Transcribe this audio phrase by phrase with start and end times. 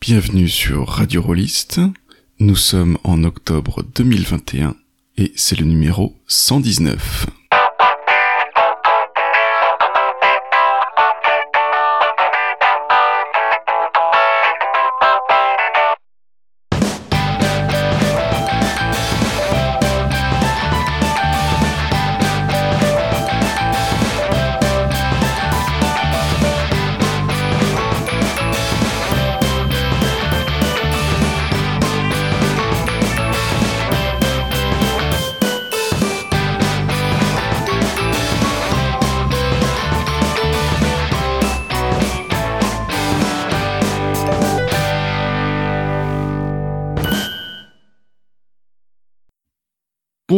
[0.00, 1.78] Bienvenue sur Radio Rollist.
[2.38, 4.74] Nous sommes en octobre 2021
[5.18, 7.26] et c'est le numéro 119.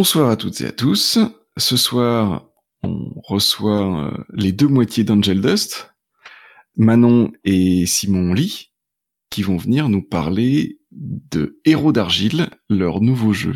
[0.03, 1.21] Bonsoir à toutes et à tous.
[1.57, 2.51] Ce soir,
[2.83, 5.95] on reçoit euh, les deux moitiés d'Angel Dust,
[6.75, 8.73] Manon et Simon Lee,
[9.31, 13.55] qui vont venir nous parler de Héros d'Argile, leur nouveau jeu.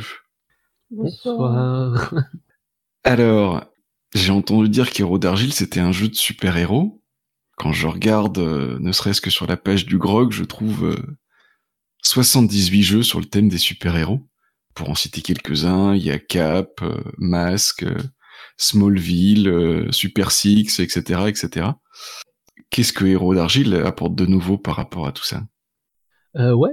[0.90, 2.14] Bonsoir.
[3.02, 3.64] Alors,
[4.14, 7.02] j'ai entendu dire qu'Héros d'Argile, c'était un jeu de super-héros.
[7.56, 10.94] Quand je regarde, euh, ne serait-ce que sur la page du GROG, je trouve
[12.04, 14.24] 78 euh, jeux sur le thème des super-héros
[14.76, 17.96] pour en citer quelques-uns, il y a Cap, euh, Mask, euh,
[18.58, 21.70] Smallville, euh, Super Six, etc., etc.
[22.70, 25.42] Qu'est-ce que Héros d'Argile apporte de nouveau par rapport à tout ça?
[26.34, 26.72] Ouais,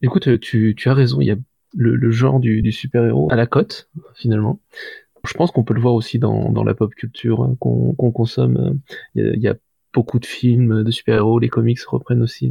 [0.00, 1.36] écoute, tu, as raison, il y a
[1.74, 4.58] le, genre du, super-héros à la cote, finalement.
[5.26, 8.80] Je pense qu'on peut le voir aussi dans, la pop culture hein, qu'on consomme.
[9.16, 9.56] Il y, a,
[9.92, 12.50] beaucoup de films de super-héros, les comics reprennent aussi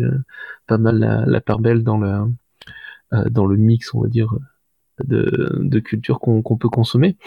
[0.67, 2.27] pas mal la, part belle dans le,
[3.11, 4.35] dans le mix, on va dire,
[5.03, 7.17] de, de culture qu'on peut consommer.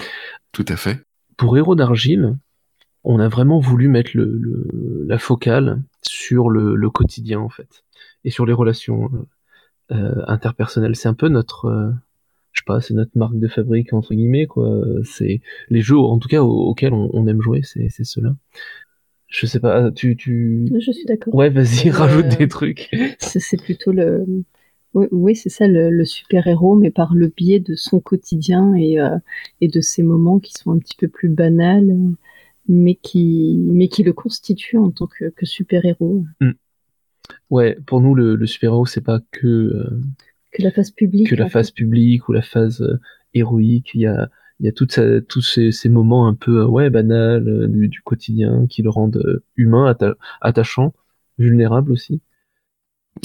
[0.52, 1.04] Tout à fait.
[1.36, 2.36] Pour Héros d'argile,
[3.04, 7.84] on a vraiment voulu mettre le, la focale sur le, le, quotidien en fait
[8.24, 9.10] et sur les relations
[9.92, 10.96] euh, interpersonnelles.
[10.96, 11.90] C'est un peu notre, euh,
[12.52, 14.82] je sais pas, c'est notre marque de fabrique entre guillemets quoi.
[15.04, 18.34] C'est les jeux, en tout cas auxquels on, aime jouer, c'est ceux-là.
[19.28, 20.68] Je sais pas, tu, tu.
[20.80, 21.34] Je suis d'accord.
[21.34, 22.90] Ouais, vas-y, rajoute des trucs.
[23.18, 24.24] C'est plutôt le
[24.94, 29.16] oui, c'est ça le, super-héros, mais par le biais de son quotidien et, euh,
[29.60, 31.94] et de ses moments qui sont un petit peu plus banals,
[32.68, 36.24] mais qui, mais qui le constituent en tant que, super-héros.
[36.40, 36.52] Mm.
[37.50, 40.00] Ouais, pour nous, le, super-héros, c'est pas que, euh,
[40.52, 41.28] que la phase publique.
[41.28, 42.98] Que la phase publique ou la phase euh,
[43.34, 43.90] héroïque.
[43.94, 44.98] Il y a, il y a toute
[45.28, 49.94] tous ces, ces, moments un peu ouais banals du, du, quotidien qui le rendent humain,
[50.40, 50.94] attachant,
[51.38, 52.22] vulnérable aussi.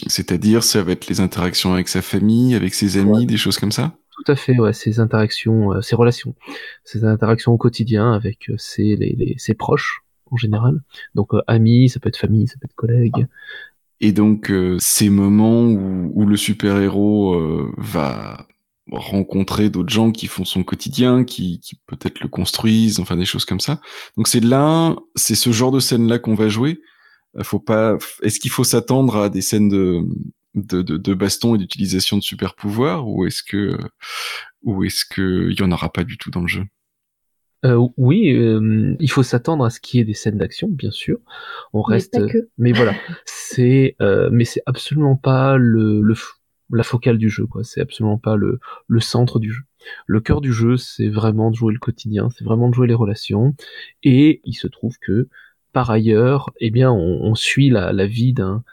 [0.08, 3.72] C'est-à-dire, ça va être les interactions avec sa famille, avec ses amis, des choses comme
[3.72, 3.96] ça?
[4.16, 6.36] Tout à fait, ouais, ces interactions, euh, ces relations,
[6.84, 10.82] ces interactions au quotidien avec euh, ses, les, ses proches en général.
[11.16, 13.28] Donc euh, amis, ça peut être famille, ça peut être collègues.
[14.02, 18.46] Et donc ces moments où, où le super-héros va
[18.92, 23.46] rencontrer d'autres gens qui font son quotidien, qui, qui peut-être le construisent, enfin des choses
[23.46, 23.80] comme ça.
[24.18, 26.82] Donc c'est là, c'est ce genre de scène là qu'on va jouer
[27.42, 27.98] faut pas.
[28.22, 30.02] Est-ce qu'il faut s'attendre à des scènes de
[30.56, 33.76] de, de, baston et d'utilisation de super pouvoirs ou est-ce que
[34.62, 36.64] ou est-ce que il y en aura pas du tout dans le jeu?
[37.66, 40.92] Euh, oui, euh, il faut s'attendre à ce qu'il y ait des scènes d'action, bien
[40.92, 41.20] sûr.
[41.72, 42.20] On reste,
[42.58, 42.94] mais, voilà,
[43.26, 46.14] c'est, euh, mais c'est absolument pas le, le,
[46.72, 47.64] la focale du jeu, quoi.
[47.64, 49.64] C'est absolument pas le, le centre du jeu.
[50.08, 52.94] Le cœur du jeu, c'est vraiment de jouer le quotidien, c'est vraiment de jouer les
[52.94, 53.56] relations.
[54.04, 55.30] Et il se trouve que
[55.74, 58.64] par ailleurs, eh bien, on, suit la, vie d'un,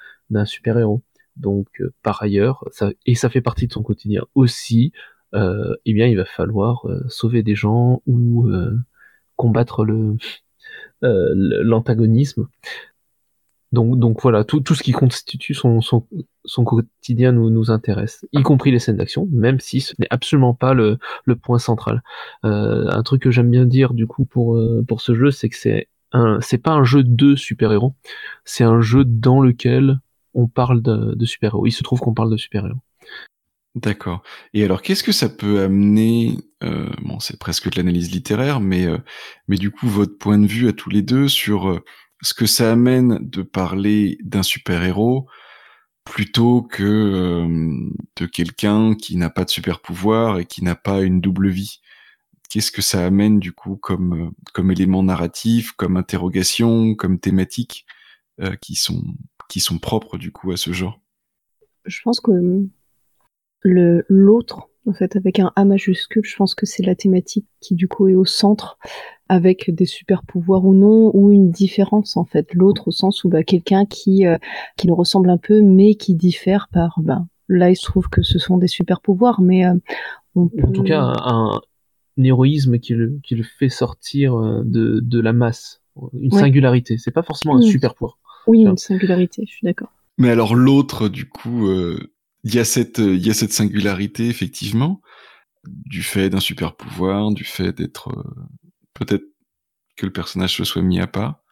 [0.44, 1.03] super-héros.
[1.37, 4.93] Donc, euh, par ailleurs, ça, et ça fait partie de son quotidien aussi,
[5.34, 8.49] euh, eh bien, il va falloir euh, sauver des gens ou
[9.37, 10.16] combattre le
[11.03, 12.49] l'antagonisme.
[13.72, 16.06] Donc, donc voilà, tout, tout ce qui constitue son, son,
[16.44, 20.55] son quotidien nous, nous intéresse, y compris les scènes d'action, même si ce n'est absolument
[20.55, 22.03] pas le, le point central.
[22.43, 25.88] un truc que j'aime bien dire du coup pour, pour ce jeu, c'est que c'est
[26.41, 27.94] c'est pas un jeu de super-héros,
[28.44, 30.00] c'est un jeu dans lequel
[30.34, 31.66] on parle de, super-héros.
[31.66, 32.81] Il se trouve qu'on parle de super-héros.
[33.76, 34.23] D'accord.
[34.52, 38.87] Et alors, qu'est-ce que ça peut amener euh, Bon, c'est presque de l'analyse littéraire, mais
[38.87, 38.99] euh,
[39.46, 41.85] mais du coup, votre point de vue à tous les deux sur euh,
[42.20, 45.29] ce que ça amène de parler d'un super-héros
[46.05, 47.46] plutôt que
[48.17, 51.81] de quelqu'un qui n'a pas de super-pouvoir et qui n'a pas une double vie?
[52.50, 57.87] Qu'est-ce que ça amène du coup comme euh, comme élément narratif, comme interrogation, comme thématique
[58.41, 59.02] euh, qui sont
[59.49, 61.00] qui sont propres du coup à ce genre?
[61.87, 62.32] Je pense que
[63.62, 67.75] le l'autre en fait avec un A majuscule, je pense que c'est la thématique qui
[67.75, 68.79] du coup est au centre
[69.29, 72.52] avec des super pouvoirs ou non, ou une différence en fait.
[72.52, 74.25] L'autre au sens où bah, quelqu'un qui
[74.76, 78.23] qui nous ressemble un peu, mais qui diffère par ben là il se trouve que
[78.23, 79.64] ce sont des super pouvoirs, mais
[80.35, 81.61] en tout cas un,
[82.19, 86.99] héroïsme qui le, qui le fait sortir de, de la masse, une singularité.
[86.99, 88.19] C'est pas forcément un super pouvoir.
[88.47, 89.93] Oui, une singularité, je suis d'accord.
[90.19, 91.71] Mais alors l'autre, du coup,
[92.45, 95.01] il y a cette il y a cette singularité effectivement
[95.67, 98.23] du fait d'un super pouvoir, du fait d'être euh,
[98.95, 99.25] peut-être
[99.97, 101.43] que le personnage se soit mis à part.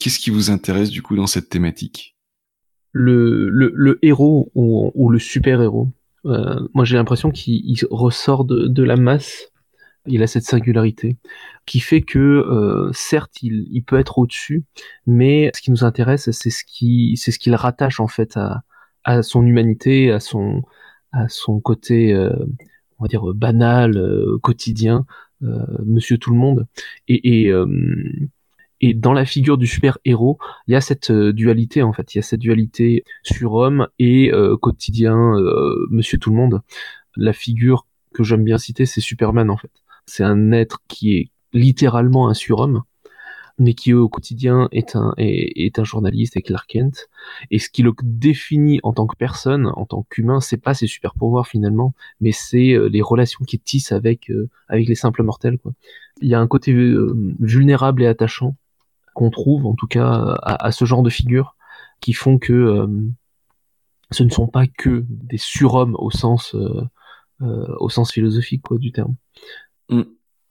[0.00, 2.16] Qu'est-ce qui vous intéresse du coup dans cette thématique?
[2.92, 5.92] Le, le, héros ou, le super héros.
[6.24, 9.49] Euh, moi j'ai l'impression qu'il ressort de, la masse.
[10.06, 11.18] Il a cette singularité
[11.66, 14.64] qui fait que euh, certes il, peut être au-dessus,
[15.06, 18.62] mais ce qui nous intéresse c'est ce qui c'est ce qu'il rattache en fait à,
[19.04, 20.62] à son humanité, à son
[21.12, 22.14] à son côté
[23.00, 25.06] on va dire banal, euh, quotidien,
[25.42, 26.66] euh, Monsieur Tout le Monde.
[27.08, 27.66] Et, et, euh,
[28.80, 32.18] et dans la figure du super héros, il y a cette dualité en fait, il
[32.18, 34.30] y a cette dualité surhomme et
[34.62, 35.34] quotidien,
[35.90, 36.62] Monsieur Tout le Monde.
[37.16, 39.70] La figure que j'aime bien citer, c'est Superman en fait.
[40.10, 42.82] C'est un être qui est littéralement un surhomme,
[43.60, 47.08] mais qui au quotidien est un est, journaliste et Clark Kent.
[47.52, 50.88] Et ce qui le définit en tant que personne en tant qu'humain c'est pas ses
[50.88, 55.58] super pouvoirs finalement mais c'est euh, les relations qu'il tisse avec euh, les simples mortels
[56.20, 58.56] il y a un côté euh, vulnérable et attachant
[59.14, 61.56] qu'on trouve en tout cas à, ce genre de figures
[62.00, 62.88] qui font que
[64.10, 66.54] ce ne sont pas que des surhommes au sens
[68.10, 69.14] philosophique du terme
[69.90, 70.04] mm.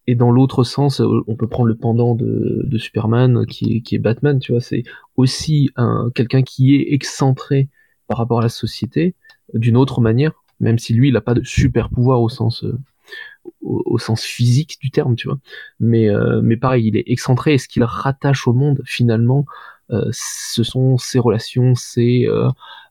[0.09, 4.39] Et dans l'autre sens, euh, on peut prendre le pendant de, Superman, qui est, Batman,
[4.39, 4.81] tu vois, c'est
[5.17, 7.69] aussi un, quelqu'un qui est excentré
[8.07, 9.13] par rapport à la société
[9.53, 12.75] d'une autre manière, même si lui, il n'a pas de super pouvoir au sens, euh,
[13.61, 15.37] au, sens physique du terme, tu vois.
[15.79, 19.45] Mais, euh, mais pareil, il est excentré et ce qu'il rattache au monde, finalement,
[20.11, 22.25] ce sont ses relations, c'est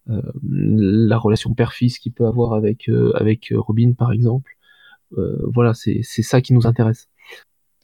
[0.06, 4.57] la relation père-fils qu'il peut avoir avec, avec Robin, par exemple.
[5.16, 7.08] Euh, voilà, c'est ça qui nous intéresse.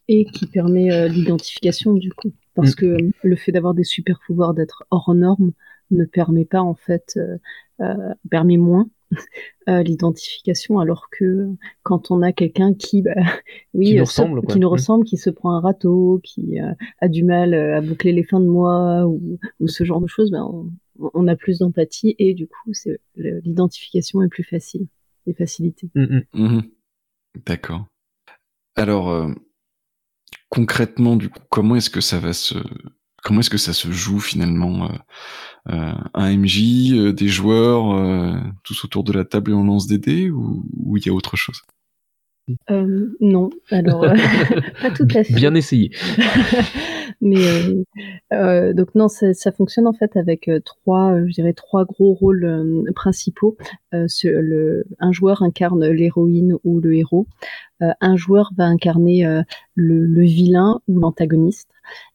[0.09, 2.32] Et qui permet euh, l'identification du coup.
[2.55, 2.76] Parce mm.
[2.76, 5.53] que le fait d'avoir des super pouvoirs, d'être hors norme,
[5.91, 7.19] ne permet pas en fait,
[7.81, 7.97] euh,
[8.31, 8.88] permet moins
[9.67, 11.49] l'identification, alors que
[11.82, 13.15] quand on a quelqu'un qui, bah,
[13.75, 14.73] oui, qui nous, ressemble, qui, nous mm.
[14.73, 16.59] ressemble, qui se prend un râteau, qui
[17.00, 20.47] a du mal à boucler les fins de mois ou, ce genre de choses, ben,
[20.99, 22.73] on, a plus d'empathie et du coup,
[23.17, 24.87] l'identification est plus facile,
[25.27, 25.91] et facilitée.
[25.94, 26.62] Mm, mm-hmm.
[27.46, 27.86] D'accord.
[28.76, 29.32] Alors, euh,
[30.48, 32.54] concrètement, du coup, comment est-ce que ça va se,
[33.22, 34.94] comment est-ce que ça se joue finalement euh,
[35.70, 40.31] euh Un MJ, des joueurs, tous autour de la table et on lance des dés
[40.31, 40.64] ou
[40.96, 41.62] il y a autre chose?
[43.20, 44.02] Non, alors
[44.82, 45.34] pas tout à fait.
[45.34, 45.90] Bien essayé.
[47.25, 47.85] Mais euh,
[48.35, 52.12] euh, donc non, ça, ça, fonctionne en fait avec euh, trois, je dirais trois gros
[52.12, 53.56] rôles principaux.
[53.93, 57.26] le, un joueur incarne l'héroïne ou le héros.
[57.81, 59.25] un joueur va incarner
[59.75, 61.71] le, le, vilain ou l'antagoniste.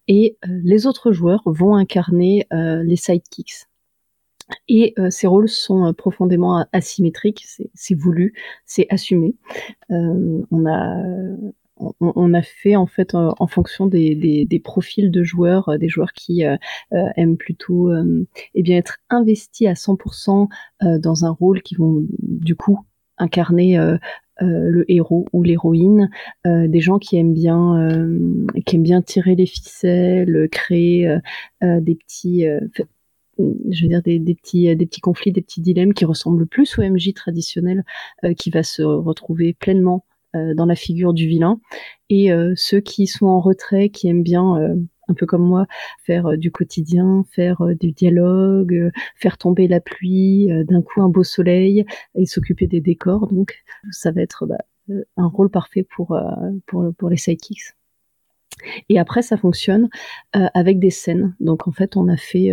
[0.07, 3.65] Et les autres joueurs vont incarner les sidekicks.
[4.67, 8.33] Et ces rôles sont profondément asymétriques, c'est voulu,
[8.65, 9.35] c'est assumé.
[9.89, 11.03] on a
[11.79, 16.45] on, a fait en fait en, fonction des, profils de joueurs, euh, des joueurs qui
[16.45, 16.55] euh,
[16.93, 17.91] euh, aiment plutôt
[18.53, 20.47] eh bien être investis à 100%
[20.81, 22.79] dans un rôle qui vont du coup
[23.17, 23.77] incarner
[24.39, 26.09] le héros ou l'héroïne,
[26.45, 28.07] des gens qui aiment bien
[28.65, 31.17] qui aiment bien tirer les ficelles, créer
[31.61, 32.45] des petits
[33.37, 36.83] je veux dire des, petits des petits conflits, des petits dilemmes qui ressemblent plus au
[36.83, 37.83] MJ traditionnel,
[38.37, 41.59] qui va se retrouver pleinement euh, dans la figure du vilain.
[42.09, 44.75] Et euh, ceux qui sont en retrait, qui aiment bien euh,
[45.07, 45.67] un peu comme moi,
[46.03, 51.83] faire du quotidien, faire du dialogue, faire tomber la pluie, d'un coup un beau soleil,
[52.15, 53.27] et s'occuper des décors.
[53.27, 54.59] Donc, ça va être bah,
[55.17, 56.15] un rôle parfait pour,
[56.67, 57.73] pour, pour les sidekicks.
[58.87, 59.89] Et après, ça fonctionne
[60.33, 61.35] avec des scènes.
[61.39, 62.51] Donc, en fait, on a fait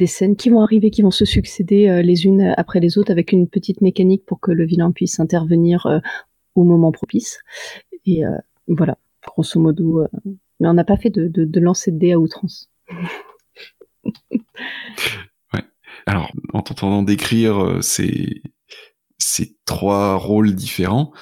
[0.00, 3.30] des scènes qui vont arriver, qui vont se succéder les unes après les autres, avec
[3.30, 5.86] une petite mécanique pour que le vilain puisse intervenir
[6.54, 7.40] au moment propice.
[8.06, 8.36] Et euh,
[8.68, 10.02] voilà, grosso modo.
[10.02, 10.08] Euh,
[10.60, 12.70] mais on n'a pas fait de, de, lancer de dés à outrance.
[14.04, 15.64] ouais.
[16.06, 18.42] Alors, en t'entendant décrire euh, ces,
[19.18, 21.12] ces trois rôles différents,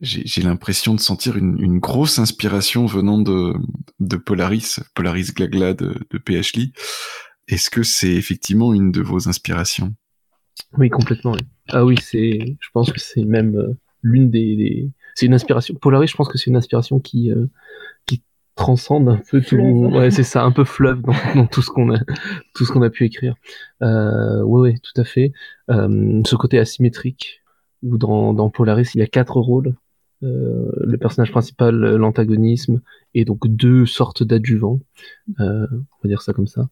[0.00, 3.54] j'ai l'impression de sentir une, une, grosse inspiration venant de,
[4.00, 6.72] de Polaris, Polaris Glagla de, de PHLI.
[7.48, 9.94] Est-ce que c'est effectivement une de vos inspirations?
[10.76, 11.32] Oui, complètement.
[11.32, 11.40] Oui.
[11.68, 15.74] Ah oui, c'est, je pense que c'est même l'une des, c'est une inspiration.
[15.74, 17.46] Polaris, je pense que c'est une inspiration qui, euh,
[18.06, 18.22] qui
[18.54, 19.56] transcende un peu tout.
[19.56, 21.02] Ouais, c'est ça, un peu fleuve
[21.34, 21.98] dans, tout ce qu'on a,
[22.54, 23.34] tout ce qu'on a pu écrire.
[23.82, 25.32] Euh, ouais, ouais, tout à fait.
[25.70, 27.42] Euh, ce côté asymétrique
[27.82, 29.74] où dans, dans Polaris il y a quatre rôles.
[30.22, 32.80] Euh, le personnage principal, l'antagonisme,
[33.14, 34.80] et donc deux sortes d'adjuvants.
[35.40, 36.68] Euh, on va dire ça comme ça.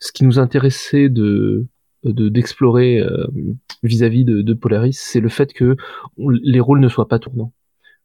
[0.00, 1.66] Ce qui nous intéressait de
[2.04, 3.26] d'explorer euh,
[3.82, 5.76] vis-à-vis de, de Polaris, c'est le fait que
[6.16, 7.52] les rôles ne soient pas tournants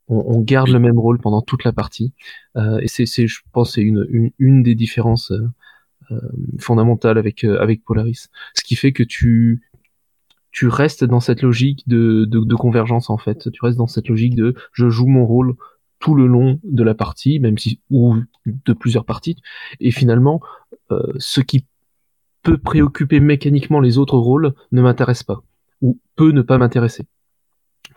[0.08, 2.14] on, garde le même rôle pendant toute la partie.
[2.58, 5.32] Euh, et c'est, je pense, c'est une, une, une, des différences
[6.12, 6.20] euh,
[6.60, 8.30] fondamentales avec avec Polaris.
[8.54, 9.64] Ce qui fait que tu
[10.52, 13.52] tu restes dans cette logique de, de, de, convergence en fait.
[13.52, 15.56] Tu restes dans cette logique de je joue mon rôle
[16.00, 19.38] tout le long de la partie, même si ou de plusieurs parties.
[19.80, 20.40] Et finalement,
[20.92, 21.66] euh, ce qui
[22.46, 25.42] peut préoccuper mécaniquement les autres rôles ne m'intéresse pas
[25.82, 27.06] ou peut ne pas m'intéresser.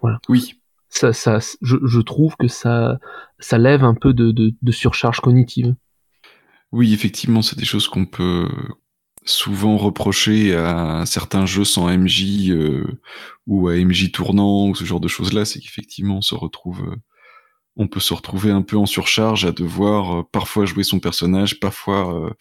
[0.00, 0.18] Voilà.
[0.28, 0.54] Oui,
[0.88, 2.98] ça, ça, je, je, trouve que ça,
[3.38, 5.74] ça lève un peu de, de, de surcharge cognitive.
[6.72, 8.48] Oui, effectivement, c'est des choses qu'on peut
[9.24, 12.84] souvent reprocher à certains jeux sans MJ euh,
[13.46, 16.96] ou à MJ tournant ou ce genre de choses-là, c'est qu'effectivement on se retrouve, euh,
[17.76, 21.60] on peut se retrouver un peu en surcharge à devoir euh, parfois jouer son personnage,
[21.60, 22.32] parfois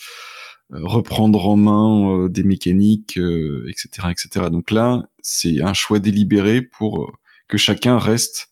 [0.72, 4.50] reprendre en main des mécaniques, etc., etc.
[4.52, 7.12] Donc là, c'est un choix délibéré pour
[7.48, 8.50] que chacun reste,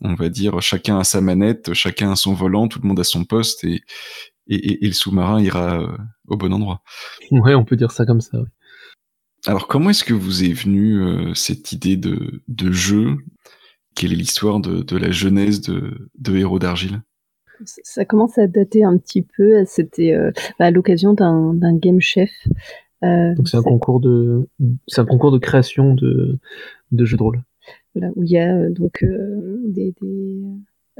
[0.00, 3.04] on va dire, chacun à sa manette, chacun à son volant, tout le monde à
[3.04, 3.82] son poste et,
[4.48, 6.82] et, le sous-marin ira euh, au bon endroit.
[7.30, 8.38] Ouais, on peut dire ça comme ça.
[9.46, 13.16] Alors, comment est-ce que vous est venue euh, cette idée de, de jeu?
[13.94, 17.02] Quelle est l'histoire de, de, la genèse de, de Héros d'argile?
[17.64, 19.64] Ça commence à dater un petit peu.
[19.66, 22.30] C'était euh, bah, à l'occasion d'un game chef.
[23.02, 24.48] Donc c'est un concours de,
[24.88, 26.38] c'est un concours de création de,
[26.90, 27.42] de jeux de rôle
[28.16, 30.42] où il y a euh, donc euh, des, des,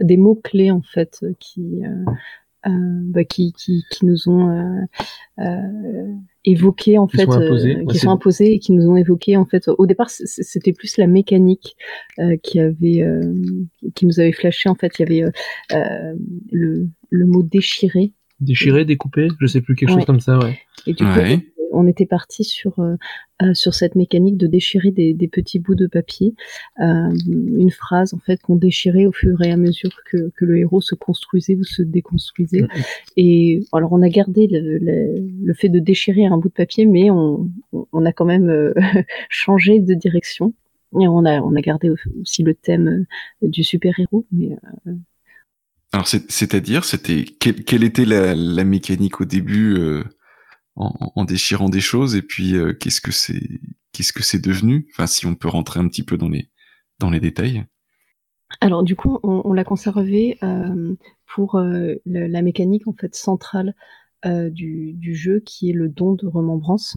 [0.00, 2.70] des mots clés en fait qui euh,
[3.04, 4.86] bah, qui, qui, qui, nous ont
[5.38, 6.14] euh,
[6.50, 9.68] évoqué en fait, sont imposés, qui sont imposés et qui nous ont évoqué en fait.
[9.68, 11.76] Au départ, c'était plus la mécanique
[12.42, 13.04] qui avait,
[13.94, 14.98] qui nous avait flashé en fait.
[14.98, 15.32] Il y avait
[16.50, 18.12] le, le mot déchiré.
[18.40, 20.58] Déchiré, découpé, je sais plus quelque chose comme ça, ouais.
[20.86, 21.10] Et du coup,
[21.78, 22.96] on était parti sur euh,
[23.42, 26.34] euh, sur cette mécanique de déchirer des, petits bouts de papier,
[26.80, 30.80] euh, une phrase en fait qu'on déchirait au fur et à mesure que, le héros
[30.80, 32.62] se construisait ou se déconstruisait.
[32.62, 32.86] Mm-hmm.
[33.16, 37.48] Et alors on a gardé le, fait de déchirer un bout de papier, mais on,
[38.04, 38.74] a quand même
[39.28, 40.54] changé de direction.
[41.00, 43.04] Et on a, on a gardé aussi le thème
[43.42, 44.56] du super-héros, mais
[45.92, 49.74] alors, c'est-à-dire, c'était quelle, était la, mécanique au début
[50.78, 53.42] en, déchirant des choses et puis euh, qu'est-ce que c'est
[53.92, 54.86] qu'est-ce que c'est devenu?
[54.92, 56.50] Enfin, si on peut rentrer un petit peu dans les
[56.98, 57.64] dans les détails.
[58.60, 60.94] Alors du coup, on, l'a conservé euh,
[61.26, 63.74] pour euh, la mécanique en fait centrale
[64.24, 66.96] du, du, jeu, qui est le don de remembrance,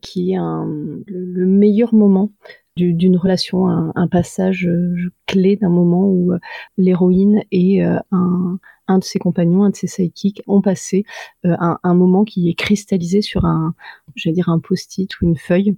[0.00, 2.32] qui est le, meilleur moment
[2.76, 4.68] d'une relation, un, un passage
[5.26, 6.32] clé d'un moment où
[6.76, 11.04] l'héroïne est un, un de ses compagnons, un de ses sidekicks ont passé
[11.44, 13.74] euh, un, moment qui est cristallisé sur un,
[14.14, 15.76] j'allais dire un post-it ou une feuille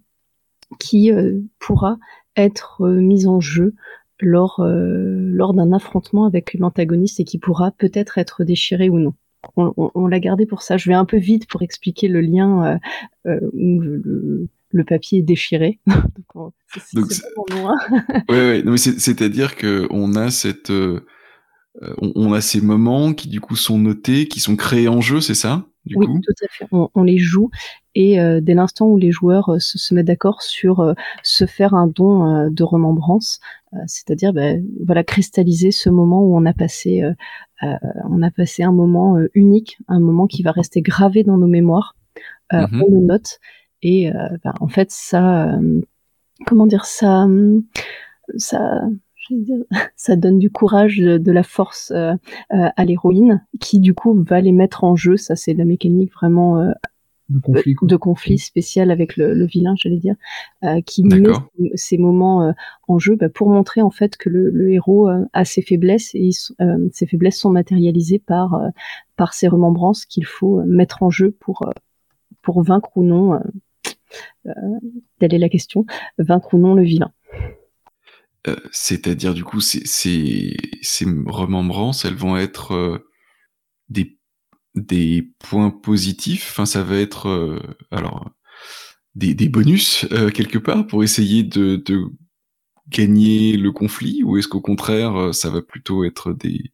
[0.79, 1.99] qui euh, pourra
[2.37, 3.75] être euh, mise en jeu
[4.21, 9.13] lors, lors d'un affrontement avec l'antagoniste et qui pourra peut-être être déchiré ou non.
[9.57, 10.79] On, l'a gardé pour ça.
[10.79, 12.79] Je vais un peu vite pour expliquer le lien
[13.27, 14.49] où le,
[14.83, 15.81] papier est déchiré.
[16.35, 16.53] Donc,
[18.79, 20.73] c'est-à-dire que on a cette
[21.83, 25.21] euh, on, a ces moments qui du coup sont notés, qui sont créés en jeu,
[25.21, 26.21] c'est ça du Oui, coup?
[26.21, 26.67] tout à fait.
[26.71, 27.51] On, les joue
[27.97, 31.89] et euh, dès l'instant où les joueurs euh, se, mettent d'accord sur se faire un
[31.89, 33.41] don de remembrance,
[33.87, 37.03] c'est-à-dire ben, voilà cristalliser ce moment où on a passé
[37.61, 41.97] on a passé un moment unique, un moment qui va rester gravé dans nos mémoires.
[42.53, 42.83] Mm-hmm.
[42.87, 43.41] On le note
[43.85, 44.11] et
[44.43, 45.57] ben, en fait ça
[46.47, 47.29] comment dire ça
[48.37, 48.89] ça
[49.97, 52.13] ça donne du courage, de, la force euh,
[52.53, 55.17] euh, à l'héroïne, qui du coup va les mettre en jeu.
[55.17, 56.73] Ça, c'est la mécanique vraiment euh,
[57.31, 60.17] de, conflit, spécial avec le, vilain, j'allais dire,
[60.85, 61.23] qui met
[61.75, 62.53] ces moments
[62.87, 66.31] en jeu bah, pour montrer en fait que le, héros a ses faiblesses et
[66.93, 68.61] ses faiblesses sont matérialisées par
[69.17, 71.67] par ces remembrances qu'il faut mettre en jeu pour
[72.43, 73.41] pour vaincre ou non.
[75.19, 75.87] Telle est la question,
[76.19, 77.13] vaincre ou non le vilain?
[78.47, 82.99] Euh, c'est-à-dire du coup ces, ces, remembrances, elles vont être euh,
[83.89, 86.51] des, points positifs.
[86.51, 88.31] Enfin, ça va être euh, alors
[89.15, 92.05] des, bonus quelque part pour essayer de, de
[92.89, 96.73] gagner le conflit, ou est-ce qu'au contraire ça va plutôt être des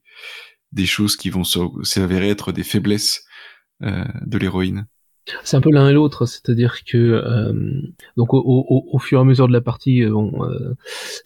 [0.73, 3.25] des choses qui vont s'avérer être des faiblesses
[3.81, 4.87] de l'héroïne?
[5.45, 7.83] C'est un peu l'un et l'autre, c'est-à-dire que euh,
[8.17, 10.75] donc au, au, au, fur et à mesure de la partie, euh, bon, euh,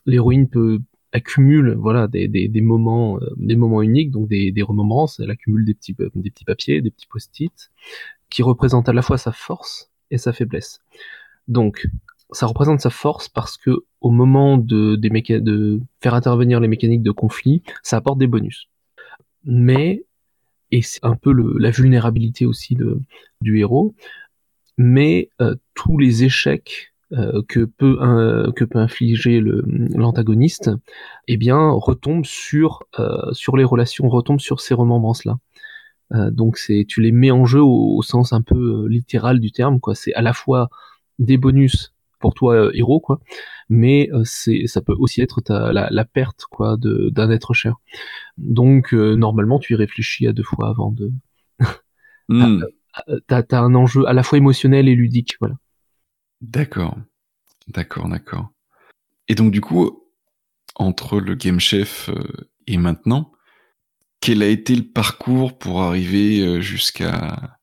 [0.07, 0.81] l'héroïne peut
[1.13, 5.65] accumule voilà des, des, des moments des moments uniques donc des, des remembrances elle accumule
[5.65, 7.71] des petits des petits papiers des petits post-it
[8.31, 10.81] qui représentent à la fois sa force et sa faiblesse.
[11.47, 11.87] Donc
[12.33, 15.09] ça représente sa force parce que au moment de des
[15.41, 18.69] de faire intervenir les mécaniques de conflit ça apporte des bonus.
[19.45, 20.05] Mais
[20.75, 22.77] et c'est un peu la vulnérabilité aussi
[23.41, 23.95] du héros,
[24.77, 27.97] mais euh, tous les échecs euh, que peut
[28.57, 30.71] que peut infliger l'antagoniste,
[31.29, 35.39] eh bien retombent sur euh, sur les relations, retombent sur ces remembrances là.
[36.33, 39.79] donc c'est tu les mets en jeu au, au sens un peu littéral du terme
[39.79, 39.95] quoi.
[39.95, 40.71] C'est à la fois
[41.21, 41.94] des bonus
[42.25, 43.21] pour toi euh, héros quoi.
[43.69, 47.77] Mais euh, c'est ça peut aussi être ta, la, perte quoi de d'un être cher.
[48.39, 51.13] Donc euh, normalement tu y réfléchis à deux fois avant de
[52.31, 52.65] hmm.
[53.27, 55.57] t'as as un enjeu à la fois émotionnel et ludique voilà.
[56.41, 56.97] D'accord.
[57.69, 58.49] D'accord d'accord.
[59.29, 60.09] Et donc du coup
[60.77, 62.09] entre le game chef
[62.67, 63.33] et maintenant
[64.21, 67.59] quel a été le parcours pour arriver jusqu'à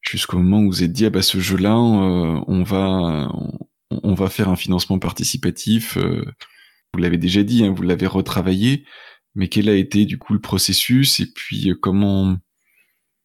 [0.00, 3.28] jusqu'au moment où vous êtes dit ah bah ce jeu-là on va
[4.02, 5.96] on va faire un financement participatif.
[5.96, 6.24] Euh,
[6.92, 8.84] vous l'avez déjà dit, hein, vous l'avez retravaillé,
[9.34, 12.36] mais quel a été du coup le processus et puis euh, comment,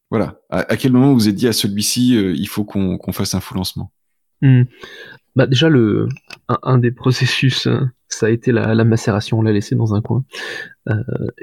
[0.09, 3.39] voilà, à, quel moment vous, êtes dit à celui-ci, euh, il faut qu'on fasse un
[3.39, 3.91] fou lancement
[4.41, 4.63] hmm.
[5.35, 6.09] Bah déjà le
[6.63, 10.25] un, des processus, hein, ça a été la, macération, on l'a laissé dans un coin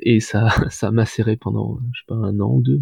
[0.03, 2.81] et ça ça a macéré pendant je sais pas un an ou deux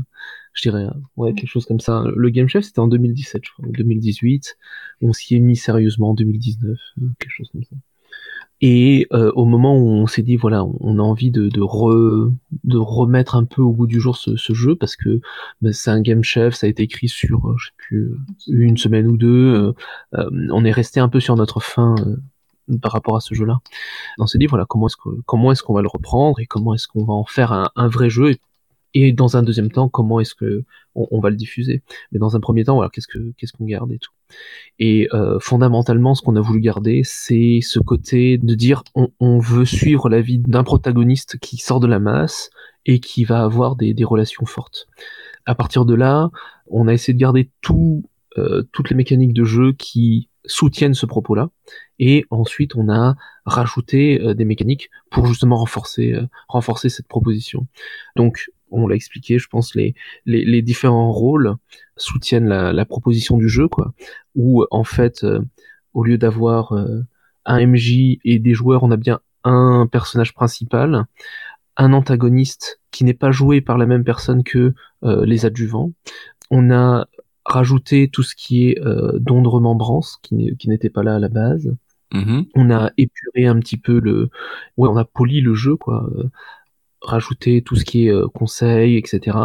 [0.54, 0.86] je dirais,
[1.16, 2.04] ouais, quelque chose comme ça.
[2.14, 4.56] Le Game Chef, c'était en 2017, je crois, en 2018.
[5.02, 7.76] On s'y est mis sérieusement en 2019, hein, quelque chose comme ça.
[8.60, 12.30] Et euh, au moment où on s'est dit, voilà, on a envie de, de, re,
[12.62, 15.20] de remettre un peu au goût du jour ce, jeu, parce que
[15.60, 18.12] bah, c'est un Game Chef, ça a été écrit sur, euh, je plus,
[18.48, 19.74] une semaine ou deux.
[20.14, 21.94] Euh, on est resté un peu sur notre fin
[22.80, 23.58] par rapport à ce jeu-là.
[24.18, 27.12] On s'est dit, voilà, comment est-ce qu'on va le reprendre et comment est-ce qu'on va
[27.12, 28.36] en faire un, vrai jeu
[29.12, 31.82] dans un deuxième temps, comment est-ce que on, va le diffuser?
[32.12, 34.12] Mais dans un premier temps, voilà, qu'est-ce que qu'est-ce qu'on garde et tout?
[34.78, 39.38] Et euh, fondamentalement, ce qu'on a voulu garder, c'est ce côté de dire on, on
[39.38, 42.50] veut suivre la vie d'un protagoniste qui sort de la masse
[42.86, 44.86] et qui va avoir des, des relations fortes.
[45.46, 46.30] À partir de là,
[46.66, 48.04] on a essayé de garder tout,
[48.38, 51.50] euh, toutes les mécaniques de jeu qui soutiennent ce propos-là.
[51.98, 57.66] Et ensuite, on a rajouté euh, des mécaniques pour justement renforcer, euh, renforcer cette proposition.
[58.16, 59.94] Donc, on l'a expliqué, je pense, les,
[60.26, 61.54] les, différents rôles
[61.96, 63.92] soutiennent la, proposition du jeu, quoi.
[64.34, 65.40] Où, en fait, euh,
[65.92, 67.02] au lieu d'avoir euh,
[67.44, 71.04] un MJ et des joueurs, on a bien un personnage principal,
[71.76, 75.92] un antagoniste qui n'est pas joué par la même personne que euh, les adjuvants.
[76.50, 77.06] On a
[77.44, 78.80] rajouté tout ce qui est
[79.18, 81.74] don de remembrance, qui n'était pas là à la base.
[82.12, 82.48] Mm-hmm.
[82.54, 84.30] On a épuré un petit peu le,
[84.76, 86.08] ouais, on a poli le jeu, quoi
[87.04, 89.36] rajouter tout ce qui est euh, conseil, etc.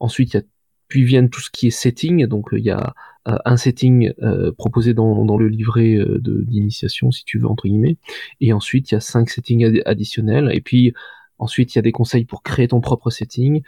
[0.00, 0.42] Ensuite, il y a,
[0.88, 2.26] puis viennent tout ce qui est setting.
[2.26, 2.94] Donc, il y a
[3.28, 7.98] euh, un setting euh, proposé dans, le livret d'initiation, si tu veux, entre guillemets.
[8.40, 10.50] Et ensuite, il y a cinq settings additionnels.
[10.52, 10.92] Et puis,
[11.38, 13.62] ensuite, il y a des conseils pour créer ton propre setting.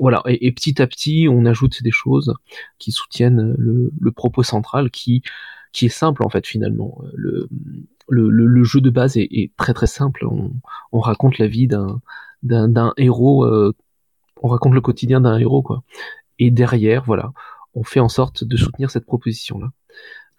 [0.00, 0.22] Voilà.
[0.26, 2.34] Et, petit à petit, on ajoute des choses
[2.78, 5.22] qui soutiennent le, propos central qui
[5.72, 7.02] qui est simple en fait finalement.
[7.14, 7.48] Le,
[8.08, 10.24] le, jeu de base est, est, très très simple.
[10.24, 10.52] On,
[10.92, 12.00] on raconte la vie d'un
[12.44, 13.44] d'un héros.
[13.44, 13.72] Euh,
[14.42, 15.82] on raconte le quotidien d'un héros, quoi.
[16.38, 17.32] Et derrière, voilà,
[17.74, 19.68] on fait en sorte de soutenir cette proposition-là.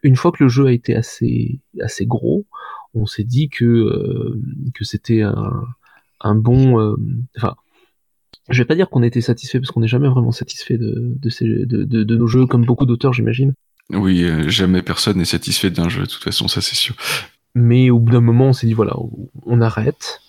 [0.04, 2.46] Une fois que le jeu a été assez assez gros,
[2.94, 4.40] on s'est dit que euh,
[4.74, 5.64] que c'était un,
[6.22, 6.80] un bon.
[6.80, 6.96] Euh,
[7.38, 7.56] enfin,
[8.50, 11.30] je vais pas dire qu'on était satisfait parce qu'on n'est jamais vraiment satisfait de de,
[11.30, 13.54] ces, de, de, de nos jeux, comme beaucoup d'auteurs, j'imagine.
[13.92, 16.96] Oui, jamais personne n'est satisfait d'un jeu, de toute façon, ça c'est sûr.
[17.56, 18.96] Mais au bout d'un moment, on s'est dit voilà,
[19.46, 20.22] on arrête,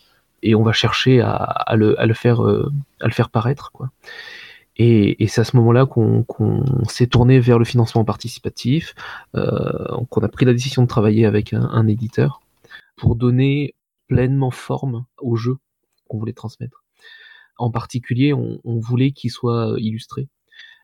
[0.42, 2.70] et on va chercher à, le, faire euh,
[3.00, 3.90] à le faire paraître quoi.
[4.78, 6.24] Et, c'est à ce moment-là qu'on
[6.88, 8.94] s'est tourné vers le financement participatif,
[9.34, 12.42] euh, qu'on a pris la décision de travailler avec un, éditeur
[12.96, 13.74] pour donner
[14.06, 15.56] pleinement forme au jeu
[16.08, 16.84] qu'on voulait transmettre.
[17.58, 20.28] En particulier, on, voulait qu'il soit illustré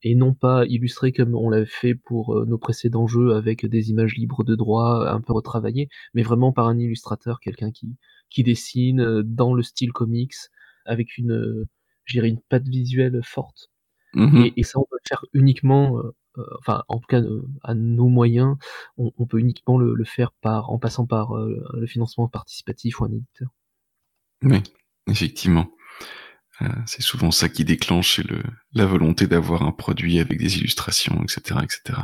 [0.02, 3.90] et non pas illustré comme on l'avait fait pour euh, nos précédents jeux avec des
[3.90, 7.94] images libres de droit un peu retravaillées, mais vraiment par un illustrateur, quelqu'un qui,
[8.32, 10.34] qui dessine euh, dans le style comics
[10.84, 11.68] avec une, euh,
[12.04, 13.70] j'irais une patte visuelle forte.
[14.14, 17.22] Mmh et, ça, on peut le faire uniquement, euh, enfin, en tout cas,
[17.62, 18.56] à nos moyens,
[18.98, 23.48] on, peut uniquement le, faire par, en passant par le financement participatif ou un éditeur.
[24.42, 24.62] Oui,
[25.08, 25.70] effectivement.
[26.84, 28.42] c'est souvent ça qui déclenche le,
[28.74, 31.98] la volonté d'avoir un produit avec des illustrations, etc., etc.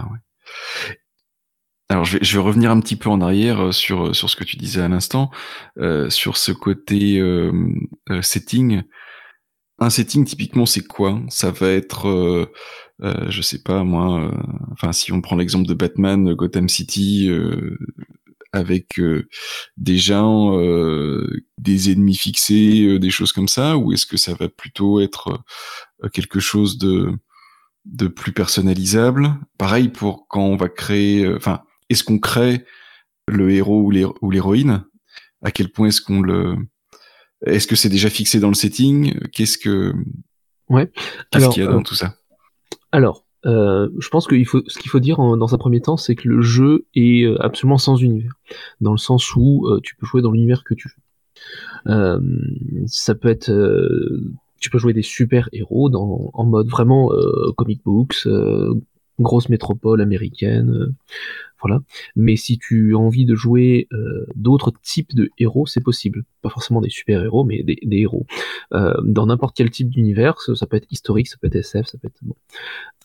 [1.89, 4.45] Alors je vais, je vais revenir un petit peu en arrière sur sur ce que
[4.45, 5.31] tu disais à l'instant,
[6.09, 7.23] sur ce côté
[8.23, 8.83] setting.
[9.79, 11.21] Un setting typiquement c'est quoi?
[11.29, 12.49] Ça va être
[13.03, 14.33] euh, je sais pas moi, euh,
[14.73, 17.79] enfin si on prend l'exemple de Batman, Gotham City, euh,
[18.53, 19.01] avec
[19.77, 20.59] des gens,
[21.59, 25.43] des ennemis fixés, des choses comme ça, ou est-ce que ça va plutôt être
[26.15, 27.13] quelque chose de
[27.85, 29.35] de plus personnalisable?
[29.59, 32.65] Pareil pour quand on va créer, enfin, est-ce qu'on crée
[33.27, 34.85] le héros ou l'héroïne?
[35.43, 36.57] À quel point est-ce qu'on le
[37.47, 39.19] est-ce que c'est déjà fixé dans le setting?
[39.31, 39.93] Qu'est-ce que
[40.69, 40.91] ouais.
[41.31, 42.15] Qu'est-ce qu'il y a dans tout ça?
[42.91, 46.15] alors, euh, je pense qu'il faut, ce qu'il faut dire dans un premier temps, c'est
[46.15, 48.33] que le jeu est euh, absolument sans univers,
[48.81, 50.95] dans le sens où euh, tu peux jouer dans l'univers que tu veux.
[52.87, 53.53] ça peut être,
[54.61, 57.11] tu peux jouer des super héros dans, en mode vraiment
[57.57, 58.27] comic books,
[59.21, 60.95] grosse métropole américaine,
[61.61, 61.81] voilà.
[62.17, 66.25] Mais si tu as envie de jouer euh, d'autres types de héros, c'est possible.
[66.43, 68.27] Pas forcément des super-héros, mais des, héros.
[68.73, 71.99] Euh, dans n'importe quel type d'univers, ça, peut être historique, ça peut être SF, ça
[71.99, 72.19] peut être...
[72.23, 72.37] Bon.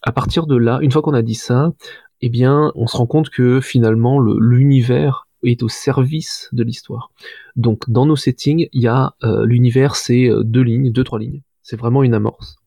[0.02, 1.74] À partir de là, une fois qu'on a dit ça,
[2.22, 7.12] eh bien, on se rend compte que finalement, l'univers est au service de l'histoire.
[7.56, 11.42] Donc, dans nos settings, il y a euh, l'univers, c'est deux lignes, deux, trois lignes.
[11.62, 12.58] C'est vraiment une amorce.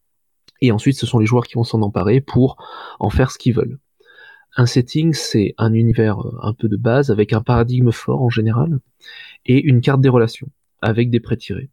[0.61, 2.57] Et ensuite, ce sont les joueurs qui vont s'en emparer pour
[2.99, 3.79] en faire ce qu'ils veulent.
[4.57, 8.31] Un setting, c'est un univers euh, un peu de base avec un paradigme fort en
[8.31, 8.79] général
[9.45, 10.49] et une carte des relations
[10.81, 11.71] avec des pré-tirés.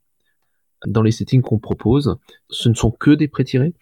[0.86, 2.18] Dans les settings qu'on propose,
[2.50, 3.74] ce ne sont que des pré-tirés,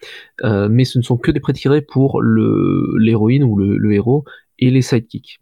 [0.44, 4.24] euh, mais ce ne sont que des pré-tirés pour l'héroïne ou le, héros
[4.60, 5.40] et les sidekicks.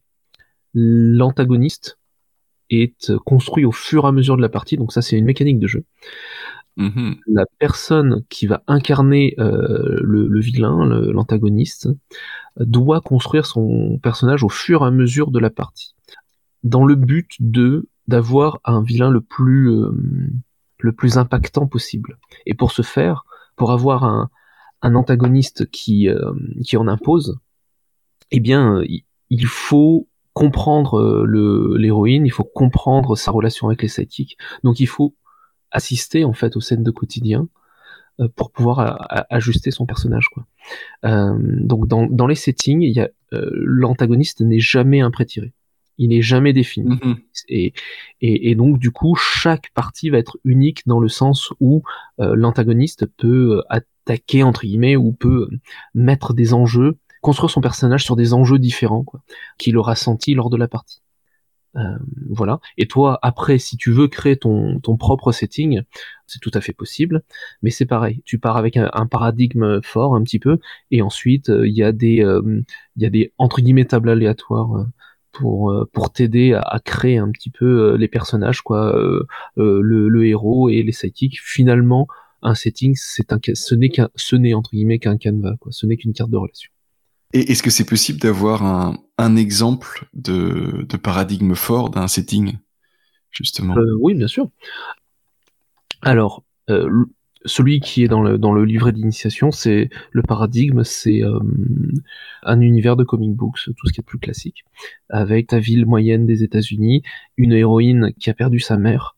[0.72, 1.98] L'antagoniste
[2.70, 5.58] est construit au fur et à mesure de la partie, donc ça c'est une mécanique
[5.58, 5.84] de jeu.
[6.80, 7.18] Mm-hmm.
[7.26, 11.88] La personne qui va incarner euh, le, vilain, l'antagoniste,
[12.56, 15.94] doit construire son personnage au fur et à mesure de la partie,
[16.64, 19.92] dans le but de d'avoir un vilain le plus euh,
[20.78, 22.18] le plus impactant possible.
[22.46, 23.24] Et pour ce faire,
[23.56, 24.30] pour avoir un,
[24.80, 26.32] un antagoniste qui euh,
[26.64, 27.38] qui en impose,
[28.30, 28.82] eh bien,
[29.28, 31.26] il faut comprendre
[31.76, 34.38] l'héroïne, il faut comprendre sa relation avec les.
[34.64, 35.14] Donc il faut
[35.70, 37.48] assister en fait aux scènes de quotidien
[38.20, 40.46] euh, pour pouvoir ajuster son personnage quoi.
[41.04, 45.52] Euh, donc dans, dans, les settings, il y a euh, l'antagoniste n'est jamais un pré-tiré.
[45.96, 46.96] Il n'est jamais défini.
[46.96, 47.16] Mm-hmm.
[47.48, 47.72] et,
[48.20, 51.82] et, et, donc du coup, chaque partie va être unique dans le sens où
[52.18, 55.48] l'antagoniste peut attaquer entre guillemets ou peut
[55.94, 59.22] mettre des enjeux, construire son personnage sur des enjeux différents quoi,
[59.58, 61.02] qu'il aura senti lors de la partie.
[61.76, 62.60] Euh, voilà.
[62.78, 65.82] Et toi, après, si tu veux créer ton, ton propre setting,
[66.26, 67.22] c'est tout à fait possible.
[67.62, 68.22] Mais c'est pareil.
[68.24, 70.58] Tu pars avec un, paradigme fort un petit peu,
[70.90, 72.62] et ensuite euh, il y a des euh,
[72.96, 74.86] il y a des entre guillemets tables aléatoires
[75.32, 78.92] pour pour t'aider à, créer un petit peu les personnages, quoi,
[79.56, 81.40] le, le héros et les sidekicks.
[81.40, 82.08] Finalement,
[82.42, 85.72] un setting, c'est un ce n'est qu'un ce n'est entre guillemets qu'un canevas, quoi.
[85.72, 86.70] Ce n'est qu'une carte de relation.
[87.32, 92.58] Et est-ce que c'est possible d'avoir un, exemple de, paradigme fort d'un setting,
[93.30, 93.76] justement?
[93.76, 94.48] Euh, Oui, bien sûr.
[96.02, 97.04] Alors, euh,
[97.44, 101.38] celui qui est dans le, livret d'initiation, c'est le paradigme, c'est euh,
[102.42, 104.64] un univers de comic books, tout ce qui est plus classique,
[105.08, 107.02] avec ta ville moyenne des États-Unis,
[107.36, 109.14] une héroïne qui a perdu sa mère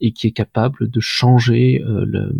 [0.00, 2.32] et qui est capable de changer le,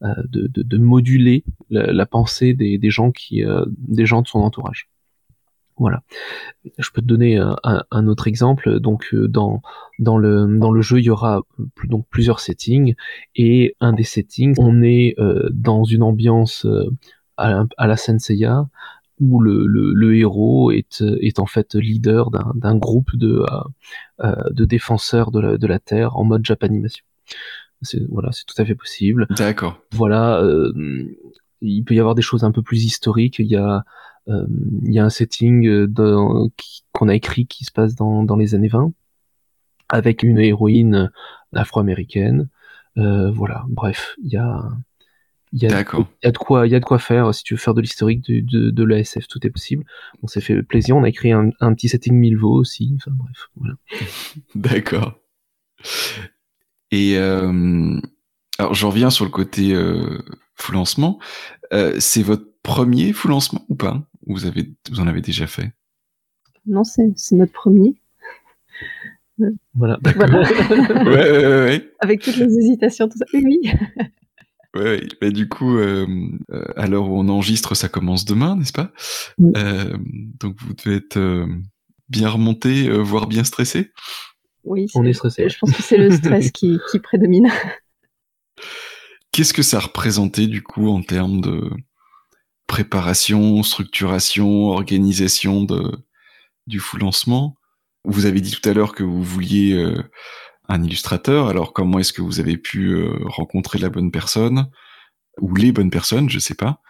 [0.00, 4.40] de, de, de, moduler la, pensée des, des gens qui, euh, des gens de son
[4.40, 4.88] entourage.
[5.76, 6.02] Voilà.
[6.78, 8.80] Je peux te donner un, un, autre exemple.
[8.80, 9.62] Donc euh, dans
[9.98, 11.42] dans le dans le jeu, il y aura
[11.84, 12.94] donc plusieurs settings
[13.34, 15.16] et un des settings, on est
[15.50, 16.66] dans une ambiance
[17.36, 18.68] à, à, la Senseiya
[19.20, 23.42] où le, le, le, héros est est en fait leader d'un groupe de
[24.22, 27.04] de défenseurs de la, de la terre en mode Japanimation.
[27.82, 29.26] C'est voilà, c'est tout à fait possible.
[29.36, 29.80] D'accord.
[29.92, 30.72] Voilà, euh,
[31.60, 33.38] il peut y avoir des choses un peu plus historiques.
[33.38, 33.84] Il y a
[34.28, 34.46] euh,
[34.82, 36.48] il y a un setting euh,
[36.92, 38.92] qu'on a écrit qui se passe dans, dans les années 20
[39.88, 41.10] avec une héroïne
[41.52, 42.48] afro-américaine.
[42.96, 44.62] Euh, voilà, bref, il y a
[45.52, 47.42] il y, a, il y a de quoi il y a de quoi faire si
[47.42, 49.84] tu veux faire de l'historique de, de, de l'ASF tout est possible
[50.22, 53.50] on s'est fait plaisir on a écrit un, un petit setting Milvo aussi enfin bref
[53.56, 53.74] voilà
[54.54, 55.18] d'accord
[56.90, 57.98] et euh,
[58.58, 60.18] alors j'en reviens sur le côté euh,
[60.54, 61.18] full lancement.
[61.72, 64.02] Euh, c'est votre premier full lancement ou pas?
[64.26, 65.72] Vous, avez, vous en avez déjà fait?
[66.66, 67.94] Non, c'est notre premier.
[69.74, 69.98] Voilà.
[70.14, 70.42] voilà.
[71.04, 73.24] ouais, ouais, ouais, Avec toutes les hésitations, tout ça.
[73.32, 73.72] Oui, oui.
[74.76, 76.06] Ouais, bah, du coup, euh,
[76.52, 78.92] euh, à l'heure où on enregistre, ça commence demain, n'est-ce pas?
[79.56, 79.96] Euh,
[80.38, 81.46] Donc vous devez être euh,
[82.08, 83.90] bien remonté, euh, voire bien stressé?
[84.70, 85.48] Oui, On est stressé.
[85.48, 87.50] Je pense que c'est le stress qui, qui prédomine.
[89.32, 91.70] Qu'est-ce que ça représentait du coup en termes de
[92.66, 95.90] préparation, structuration, organisation de,
[96.66, 97.56] du full lancement
[98.04, 100.02] Vous avez dit tout à l'heure que vous vouliez euh,
[100.68, 101.48] un illustrateur.
[101.48, 104.68] Alors comment est-ce que vous avez pu euh, rencontrer la bonne personne
[105.40, 106.80] ou les bonnes personnes, je sais pas.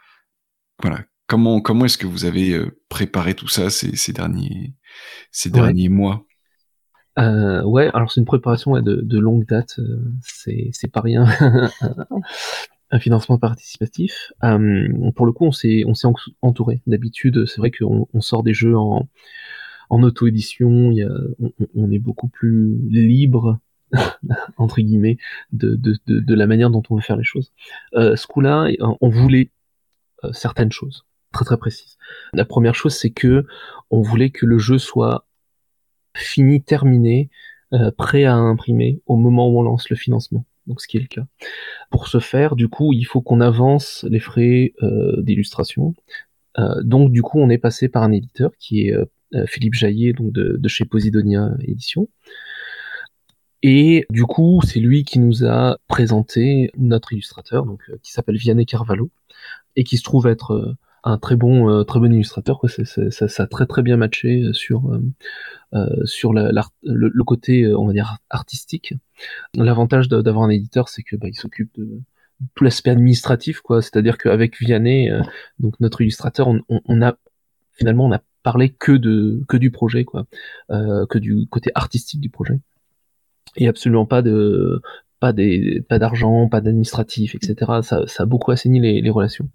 [0.82, 1.04] Voilà.
[1.26, 4.74] Comment comment est-ce que vous avez euh, préparé tout ça ces, ces derniers
[5.30, 5.60] ces Ouais.
[5.60, 6.26] derniers mois?
[7.20, 11.00] Euh, ouais, alors c'est une préparation ouais, de, de longue date, euh, c'est c'est pas
[11.00, 11.26] rien.
[12.92, 14.32] un financement participatif.
[14.42, 16.82] Euh, pour le coup, on s'est on s'est en- entouré.
[16.86, 19.08] D'habitude, c'est vrai qu'on on sort des jeux en
[19.90, 23.58] en auto-édition, y a, on, on- on est beaucoup plus libre
[24.58, 25.18] entre guillemets
[25.52, 27.52] de, de, de, de la manière dont on veut faire les choses.
[27.94, 28.68] Euh, ce coup-là,
[29.00, 29.50] on voulait
[30.24, 31.96] euh, certaines choses très très précises.
[32.32, 33.46] La première chose, c'est que
[33.90, 35.26] on voulait que le jeu soit
[36.14, 37.30] fini, terminé,
[37.72, 40.44] euh, prêt à imprimer au moment où on lance le financement.
[40.66, 41.24] Donc ce qui est le cas.
[41.90, 45.94] Pour ce faire, du coup, il faut qu'on avance les frais euh, d'illustration.
[46.58, 48.94] Euh, donc du coup, on est passé par un éditeur qui est
[49.46, 52.08] Philippe Jaillet, de, chez Posidonia Édition.
[53.62, 58.66] Et du coup, c'est lui qui nous a présenté notre illustrateur, donc qui s'appelle Vianney
[58.66, 59.10] Carvalho,
[59.76, 62.58] et qui se trouve être un très bon, euh, très bon illustrateur.
[62.58, 62.68] Quoi.
[62.68, 64.92] Ça, ça a très très bien matché euh, sur
[65.74, 68.94] euh, sur la- l'art- le, le côté, on va dire, artistique.
[69.54, 72.00] L'avantage d'avoir un éditeur, c'est que bah, il s'occupe de
[72.54, 73.82] tout l'aspect administratif, quoi.
[73.82, 75.22] C'est-à-dire qu'avec Vianney, euh,
[75.58, 77.16] donc notre illustrateur, on, on, on a
[77.72, 80.26] finalement on a parlé que de que du projet, quoi,
[80.70, 82.58] euh, que du côté artistique du projet,
[83.56, 84.80] et absolument pas de
[85.20, 87.82] pas des pas d'argent, pas d'administratif, etc.
[87.82, 89.48] Ça, ça a beaucoup assaini les, les relations.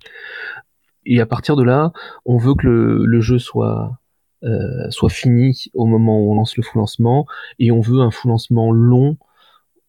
[1.05, 1.91] Et à partir de là,
[2.25, 3.99] on veut que le, le jeu soit
[4.43, 7.25] euh, soit fini au moment où on lance le full lancement,
[7.57, 9.17] et on veut un full lancement long,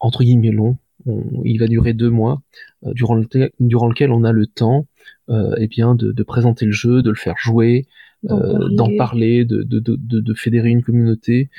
[0.00, 0.78] entre guillemets long.
[1.06, 2.42] On- il va durer deux mois,
[2.84, 3.26] euh, durant, le
[3.60, 4.86] durant lequel on a le temps,
[5.28, 7.86] euh, eh bien, de, de présenter le jeu, de le faire jouer,
[8.22, 9.44] D'en parler.
[9.44, 11.50] de, fédérer une communauté,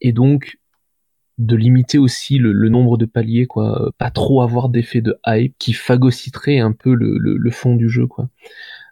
[0.00, 0.58] et donc
[1.38, 5.54] de limiter aussi le, le nombre de paliers, quoi, pas trop avoir d'effet de hype
[5.58, 8.28] qui phagocyterait un peu le, le, le fond du jeu, quoi.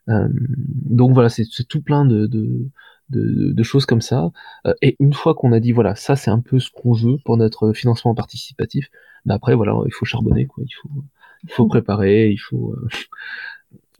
[0.09, 4.31] Euh, donc voilà, c'est tout plein de, choses comme ça.
[4.67, 7.19] Euh, et une fois qu'on a dit voilà, ça c'est un peu ce qu'on veut
[7.25, 8.89] pour notre financement participatif,
[9.27, 10.65] bah après voilà, il faut charbonner, quoi.
[11.45, 12.73] Il faut, préparer, il faut.
[12.73, 12.89] euh,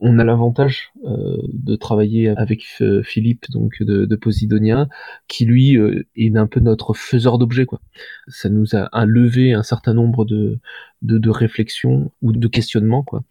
[0.01, 2.63] on a l'avantage de travailler avec
[3.03, 4.87] Philippe donc de, Posidonia,
[5.27, 5.77] qui lui
[6.15, 7.81] est un peu notre faiseur d'objets quoi.
[8.29, 10.59] Ça nous a, a levé un certain nombre de,
[11.01, 13.23] de réflexions ou de questionnements quoi.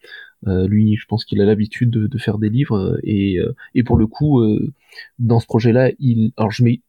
[0.46, 3.54] Euh, lui, je pense qu'il a l'habitude de, de faire des livres euh, et, euh,
[3.74, 4.72] et pour le coup, euh,
[5.18, 6.80] dans ce projet-là, il, alors je mets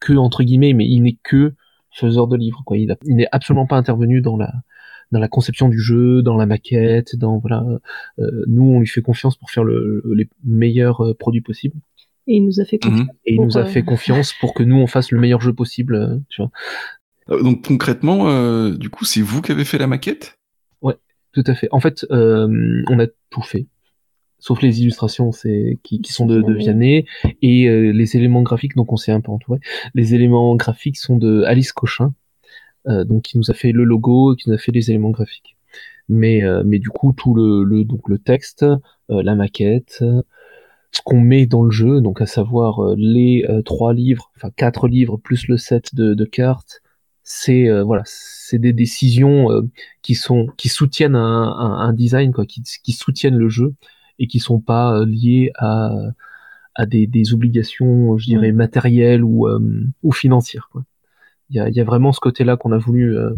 [0.00, 1.54] que entre guillemets, mais il n'est que
[1.92, 2.76] faiseur de livres quoi.
[2.76, 4.52] Il, a- il n'est absolument pas intervenu dans la
[5.12, 7.64] dans la conception du jeu, dans la maquette, dans voilà.
[8.18, 11.76] Euh, nous, on lui fait confiance pour faire le, le- les meilleurs euh, produits possibles.
[12.26, 13.06] Et il nous a fait confiance.
[13.24, 15.40] Et il Pour, nous a euh, fait confiance pour que nous on fasse le meilleur
[15.40, 15.94] jeu possible.
[15.94, 16.50] euh, tu vois.
[17.40, 20.35] Donc concrètement, euh, du coup, c'est vous qui avez fait la maquette?
[21.36, 21.68] Tout à fait.
[21.70, 23.66] En fait, euh, on a tout fait,
[24.38, 27.04] sauf les illustrations, c'est qui, qui sont de, de Vianney
[27.42, 28.74] et euh, les éléments graphiques.
[28.74, 29.60] Donc, on s'est un peu entouré.
[29.92, 32.14] Les éléments graphiques sont de Alice Cochin,
[32.88, 35.10] euh, donc qui nous a fait le logo, et qui nous a fait les éléments
[35.10, 35.58] graphiques.
[36.08, 38.64] Mais, mais du coup, tout le, le donc le texte,
[39.10, 40.02] la maquette,
[40.92, 45.18] ce qu'on met dans le jeu, donc à savoir les trois livres, enfin quatre livres
[45.18, 46.80] plus le set de, de cartes,
[47.28, 49.62] c'est euh, voilà, c'est des décisions euh,
[50.02, 53.74] qui sont qui soutiennent un, un, un design quoi, qui, qui soutiennent le jeu
[54.20, 55.90] et qui sont pas euh, liées à
[56.78, 59.60] à des, des obligations, je dirais matérielles ou euh,
[60.02, 60.84] ou financières quoi.
[61.50, 63.32] Il y a, il y a vraiment ce côté-là qu'on a voulu euh,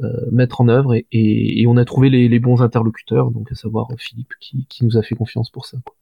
[0.00, 3.52] euh, mettre en œuvre et, et, et on a trouvé les, les bons interlocuteurs, donc
[3.52, 5.78] à savoir Philippe qui, qui nous a fait confiance pour ça.
[5.84, 5.94] Quoi.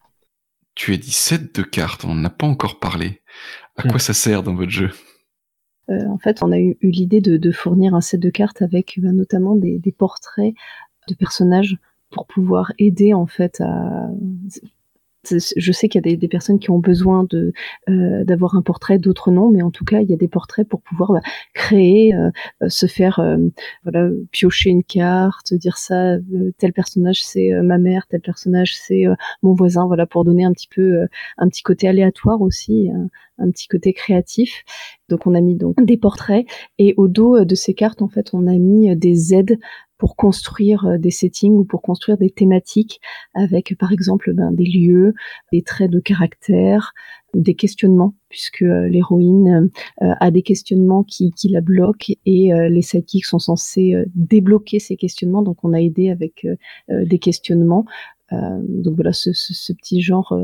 [0.74, 3.20] Tu as dit set de cartes, on n'en a pas encore parlé.
[3.76, 3.90] À Mm.
[3.90, 4.90] quoi ça sert dans votre jeu?
[5.88, 9.12] En fait, on a eu, l'idée de, de fournir un set de cartes avec euh,
[9.12, 10.54] notamment des, des portraits
[11.08, 11.78] de personnages
[12.10, 14.08] pour pouvoir aider en fait à.
[15.24, 17.52] Je sais qu'il y a des, personnes qui ont besoin de
[17.88, 20.66] euh, d'avoir un portrait, d'autres non, mais en tout cas, il y a des portraits
[20.66, 21.20] pour pouvoir bah,
[21.54, 22.30] créer, euh,
[22.62, 23.36] euh, se faire, euh,
[23.82, 28.76] voilà, piocher une carte, dire ça, euh, tel personnage c'est euh, ma mère, tel personnage
[28.76, 29.04] c'est
[29.42, 33.50] mon voisin, voilà, pour donner un petit peu un petit côté aléatoire aussi, un, un
[33.50, 34.64] petit côté créatif.
[35.08, 36.46] Donc on a mis donc des portraits
[36.78, 39.58] et au dos de ces cartes en fait on a mis des aides
[39.98, 43.00] pour construire des settings ou pour construire des thématiques
[43.34, 45.14] avec par exemple ben, des lieux,
[45.52, 46.92] des traits de caractère,
[47.34, 53.38] des questionnements puisque l'héroïne a des questionnements qui, qui la bloquent et les sidekicks sont
[53.38, 56.46] censés débloquer ces questionnements donc on a aidé avec
[56.88, 57.84] des questionnements
[58.30, 60.38] donc voilà ce, ce, petit genre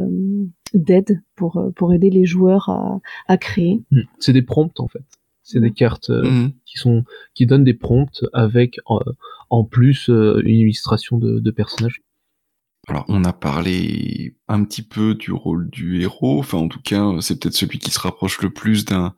[0.74, 3.82] d'aide pour pour aider les joueurs à, à créer.
[3.90, 4.00] Mmh.
[4.18, 5.04] C'est des prompts en fait.
[5.44, 6.52] C'est des cartes euh, mmh.
[6.64, 7.04] qui sont
[7.35, 12.00] qui donnent des prompts avec en, plus euh, une illustration de, de, personnages.
[12.88, 17.07] Alors on a parlé un petit peu du rôle du héros, enfin en tout cas
[17.20, 19.14] c'est peut-être celui qui se rapproche le plus d'un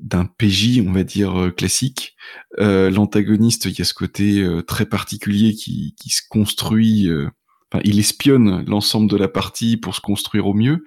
[0.00, 2.14] d'un PJ, on va dire euh, classique.
[2.58, 7.10] Euh, L'antagoniste, il y a ce côté très particulier qui, qui se construit
[7.84, 10.84] il espionne l'ensemble de la partie pour se construire au mieux.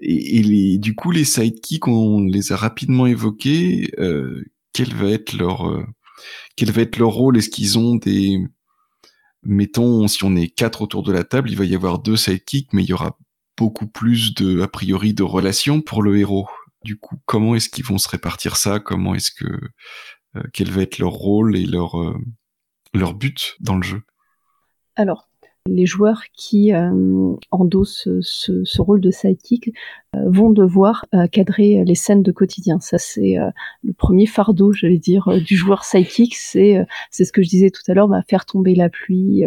[0.00, 3.90] Et, du coup, les sidekicks, on les a rapidement évoqués.
[3.98, 5.84] Euh, quel va être leur euh,
[6.56, 7.38] quel va être leur rôle?
[7.38, 8.38] Est-ce qu'ils ont des
[9.42, 12.72] mettons si on est quatre autour de la table, il va y avoir deux sidekicks,
[12.72, 13.16] mais il y aura
[13.56, 16.48] beaucoup plus de a priori de relations pour le héros.
[16.84, 18.80] Du coup, comment est-ce qu'ils vont se répartir ça?
[18.80, 19.46] Comment est-ce que
[20.36, 21.96] euh, quel va être leur rôle et leur
[22.94, 24.02] leur but dans le jeu?
[24.96, 25.28] Alors,
[25.66, 29.72] les joueurs qui euh, endossent ce, rôle de sidekick
[30.14, 32.80] euh, vont devoir euh, cadrer les scènes de quotidien.
[32.80, 33.36] Ça, c'est
[33.82, 36.34] le premier fardeau, j'allais dire, du joueur sidekick.
[36.34, 39.44] C'est c'est ce que je disais tout à l'heure, bah, faire tomber la pluie,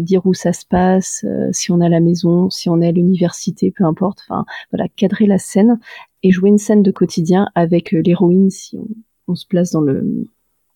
[0.00, 2.92] dire où ça se passe, si on est à la maison, si on est à
[2.92, 4.22] l'université, peu importe.
[4.28, 5.78] Enfin, voilà, cadrer la scène
[6.22, 8.88] et jouer une scène de quotidien avec l'héroïne si on,
[9.28, 10.26] on se place dans le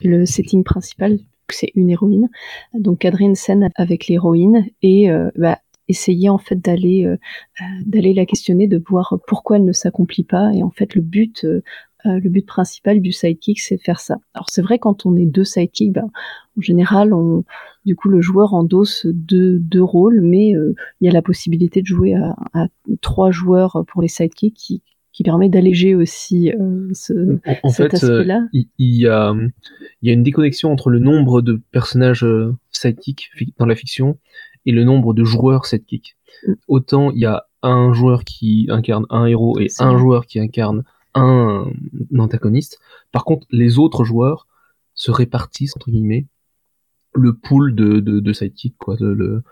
[0.00, 1.18] le setting principal
[1.52, 2.28] c'est une héroïne.
[2.72, 7.16] Donc cadrer une scène avec l'héroïne et euh, bah, essayer en fait d'aller euh,
[7.60, 10.52] euh, d'aller la questionner, de voir pourquoi elle ne s'accomplit pas.
[10.54, 11.46] Et en fait, le but
[12.06, 14.18] le but principal du sidekick, c'est de faire ça.
[14.34, 17.44] Alors c'est vrai quand on est deux sidekicks, bah, en général, on,
[17.86, 21.86] du coup le joueur endosse deux, deux rôles, mais il y a la possibilité de
[21.86, 22.66] jouer à,
[23.00, 24.82] trois joueurs pour les sidekicks qui,
[25.14, 28.48] qui permet d'alléger aussi euh, ce, en, cet fait, euh, aspect-là.
[28.52, 29.32] il, y a,
[30.02, 34.18] il y a une déconnexion entre le nombre de personnages euh, sidekicks dans la fiction
[34.66, 36.16] et le nombre de joueurs sidekicks.
[36.46, 36.52] Mm.
[36.66, 40.82] Autant il y a un joueur qui incarne un héros et un joueur qui incarne
[41.14, 41.70] un,
[42.18, 42.80] antagoniste.
[43.12, 44.48] Par contre, les autres joueurs
[44.94, 46.26] se répartissent entre guillemets
[47.14, 48.96] le pool de, de, de sidekicks quoi.
[48.98, 49.44] Le,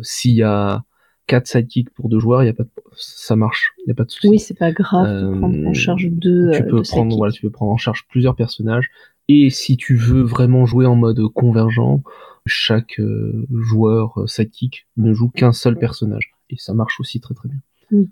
[0.00, 0.84] s'il y a
[1.26, 2.64] 4 sidekicks pour deux joueurs, y a pas
[2.96, 4.28] ça marche, il y a pas de souci.
[4.28, 6.50] Oui, c'est pas grave de prendre en euh, charge deux.
[6.52, 8.90] Tu peux prendre, voilà, tu peux prendre en charge plusieurs personnages.
[9.28, 12.02] Et si tu veux vraiment jouer en mode convergent,
[12.46, 17.34] chaque euh, joueur euh, sidekick ne joue qu'un seul personnage, et ça marche aussi très
[17.34, 17.60] très bien.
[17.92, 18.10] Oui.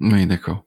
[0.00, 0.64] Oui, d'accord.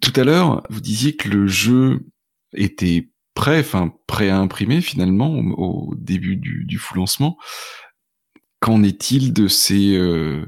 [0.00, 2.06] Tout à l'heure, vous disiez que le jeu
[2.54, 7.36] était prêt, enfin prêt à imprimer finalement au, début du, du full lancement.
[8.60, 10.44] Qu'en est-il de ces euh,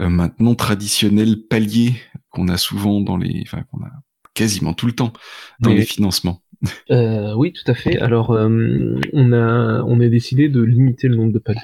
[0.00, 1.94] euh, maintenant traditionnels paliers
[2.30, 3.90] qu'on a souvent dans les, enfin qu'on a
[4.34, 5.12] quasiment tout le temps
[5.60, 6.42] dans les financements?
[6.90, 7.98] Euh, Oui, tout à fait.
[7.98, 11.60] Alors, on a on a décidé de limiter le nombre de paliers.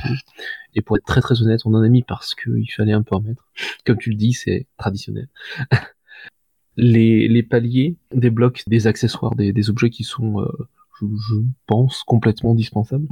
[0.75, 3.17] Et pour être très très honnête, on en a mis parce qu'il fallait un peu
[3.17, 3.47] en mettre.
[3.85, 5.29] Comme tu le dis, c'est traditionnel.
[6.77, 10.47] les, les paliers débloquent des accessoires, des, des objets qui sont,
[11.01, 11.35] je, je,
[11.67, 13.09] pense, complètement dispensables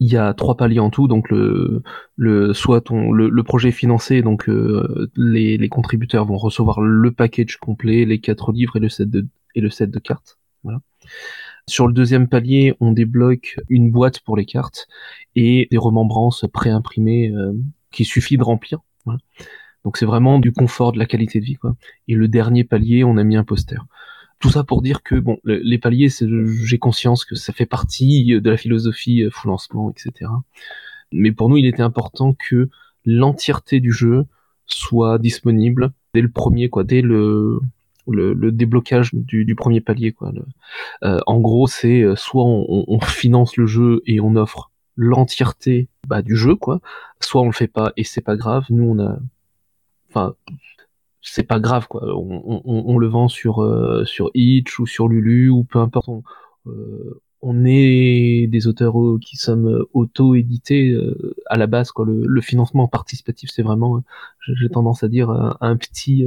[0.00, 1.82] il y a trois paliers en tout, donc le,
[2.16, 7.12] le soit ton, le, projet est financé, donc euh, les, les, contributeurs vont recevoir le
[7.12, 10.38] package complet, les quatre livres et le set de et le set de cartes.
[10.62, 10.80] Voilà.
[11.66, 14.88] Sur le deuxième palier, on débloque une boîte pour les cartes
[15.36, 17.52] et des remembrances préimprimées euh,
[17.90, 18.78] qui suffit de remplir.
[19.04, 19.20] Voilà.
[19.84, 21.56] Donc c'est vraiment du confort, de la qualité de vie.
[21.56, 21.76] Quoi.
[22.08, 23.84] Et le dernier palier, on a mis un poster.
[24.40, 26.08] Tout ça pour dire que bon, les paliers,
[26.64, 30.30] j'ai conscience que ça fait partie de la philosophie euh, full lancement, etc.
[31.12, 32.68] Mais pour nous, il était important que
[33.04, 34.24] l'entièreté du jeu
[34.66, 37.60] soit disponible dès le premier, quoi, dès le
[38.10, 40.32] le, déblocage du, premier palier, quoi.
[41.04, 45.88] Euh, en gros, c'est euh, soit on, on, finance le jeu et on offre l'entièreté
[46.06, 46.80] bah, du jeu, quoi.
[47.20, 48.64] Soit on le fait pas et c'est pas grave.
[48.70, 49.18] Nous, on a,
[50.08, 50.34] enfin,
[51.22, 52.02] c'est pas grave quoi.
[52.16, 56.08] On, on, on, le vend sur euh, sur Itch ou sur Lulu ou peu importe.
[56.08, 56.22] On,
[56.66, 62.04] euh, on est des auteurs qui sommes auto-édités euh, à la base quoi.
[62.04, 64.02] Le, le financement participatif c'est vraiment,
[64.46, 66.26] j'ai tendance à dire un, petit.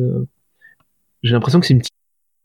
[1.21, 1.83] j'ai l'impression que c'est une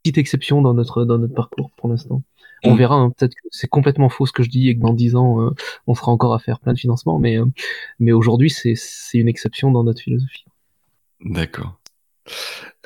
[0.03, 2.22] petite exception dans notre dans notre parcours pour l'instant.
[2.64, 2.76] On mm.
[2.76, 5.16] verra, hein, peut-être que c'est complètement faux ce que je dis et que dans dix
[5.16, 5.53] ans,
[5.86, 7.38] on sera encore à faire plein de financements, mais,
[8.01, 8.74] mais aujourd'hui, c'est
[9.14, 10.44] une exception dans notre philosophie.
[11.20, 11.78] D'accord.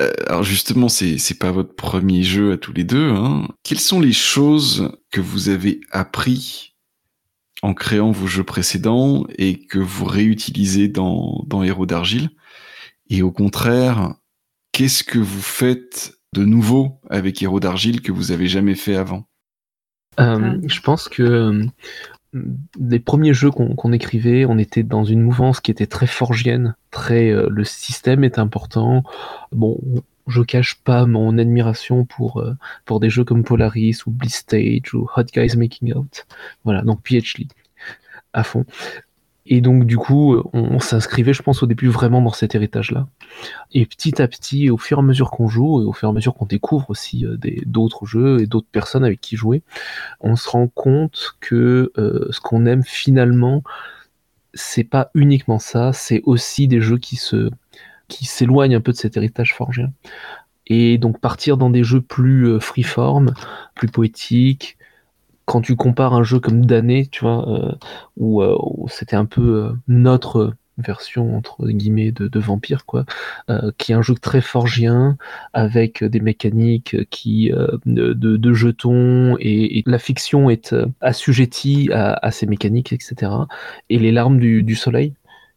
[0.00, 3.10] Euh, alors justement, c'est c'est pas votre premier jeu à tous les deux.
[3.10, 3.48] Hein.
[3.62, 6.74] Quelles sont les choses que vous avez appris
[7.62, 12.30] en créant vos jeux précédents et que vous réutilisez dans, dans Héros d'Argile?
[13.08, 14.14] Et au contraire,
[14.72, 19.28] qu'est-ce que vous faites de nouveau avec Héros d'Argile que vous avez jamais fait avant?
[20.18, 21.66] Euh, Je pense que
[22.78, 27.30] les premiers jeux qu'on écrivait, on était dans une mouvance qui était très forgienne, très
[27.30, 29.02] euh, le système est important.
[29.52, 29.78] Bon,
[30.26, 32.54] je cache pas mon admiration pour euh,
[32.84, 36.26] pour des jeux comme Polaris ou Stage ou Hot Guys Making Out.
[36.64, 37.48] Voilà, donc PhD
[38.32, 38.64] à fond.
[39.46, 43.08] Et donc du coup, on, s'inscrivait, je pense, au début vraiment dans cet héritage-là.
[43.72, 46.10] Et petit à petit, au fur et à mesure qu'on joue, et au fur et
[46.10, 47.36] à mesure qu'on découvre aussi euh,
[47.66, 49.62] d'autres jeux et d'autres personnes avec qui jouer,
[50.20, 53.64] on se rend compte que euh, ce qu'on aime finalement,
[54.54, 57.50] c'est pas uniquement ça, c'est aussi des jeux qui se
[58.08, 59.86] qui s'éloignent un peu de cet héritage forgé.
[60.66, 63.34] Et donc partir dans des jeux plus euh, freeform,
[63.74, 64.76] plus poétiques,
[65.46, 67.72] quand tu compares un jeu comme Damné, tu vois, euh,
[68.20, 73.04] euh, où, c'était un peu euh, notre version entre guillemets de, Vampire quoi
[73.76, 75.18] qui est un jeu très forgien
[75.52, 77.52] avec des mécaniques qui
[77.84, 83.32] de, jetons et, la fiction est assujettie à, ces mécaniques etc
[83.90, 85.12] et les larmes du, soleil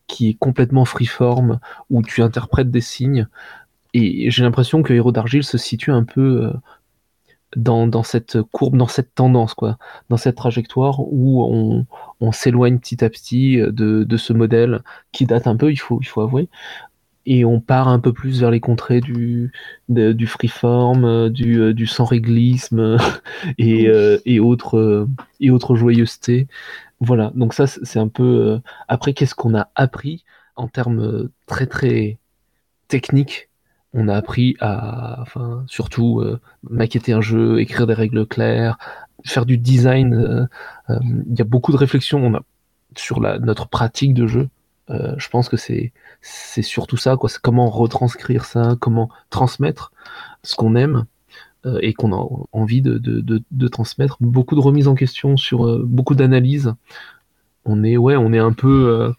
[0.08, 1.60] qui est complètement freeform
[1.90, 3.28] où tu interprètes des signes.
[3.94, 6.52] Et j'ai l'impression que Héros d'argile se situe un peu
[7.56, 9.78] dans, cette courbe, dans cette tendance, quoi,
[10.10, 11.86] dans cette trajectoire où on,
[12.22, 14.82] on s'éloigne petit à petit de, de, ce modèle
[15.12, 16.50] qui date un peu, il faut, il faut avouer,
[17.26, 19.52] et on part un peu plus vers les contrées du,
[19.90, 22.98] du freeform, du, du sans-réglisme
[23.58, 23.88] et,
[24.26, 25.08] et, autres,
[25.40, 26.48] et autres joyeusetés.
[27.00, 28.60] Voilà, donc ça c'est un peu...
[28.88, 30.24] Après, qu'est-ce qu'on a appris
[30.56, 32.18] en termes très très
[32.88, 33.50] techniques
[33.96, 36.40] on a appris à, enfin, surtout euh,
[36.70, 38.78] maqueter un jeu, écrire des règles claires,
[39.24, 40.14] faire du design.
[40.14, 40.46] Euh,
[40.90, 42.40] euh, il y a beaucoup de réflexions
[42.96, 44.50] sur notre pratique de jeu.
[44.90, 45.92] je pense que c'est
[46.62, 47.30] surtout ça, quoi.
[47.30, 49.92] C'est comment retranscrire ça, comment transmettre
[50.44, 51.06] ce qu'on aime
[51.82, 54.18] et qu'on a envie de, transmettre.
[54.20, 56.74] Beaucoup de remises en question sur beaucoup d'analyses.
[57.66, 59.14] On est ouais, on est un peu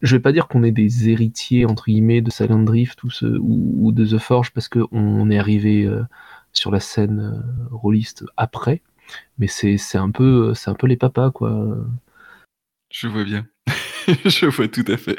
[0.00, 3.26] je vais pas dire qu'on est des héritiers entre guillemets de Silent Drift ou, ce,
[3.26, 6.02] ou, de The Forge parce qu'on est arrivé euh,
[6.52, 8.82] sur la scène euh, rôliste après,
[9.38, 11.76] mais c'est un peu c'est un peu les papas quoi.
[12.90, 13.46] Je vois bien,
[14.24, 15.16] je vois tout à fait.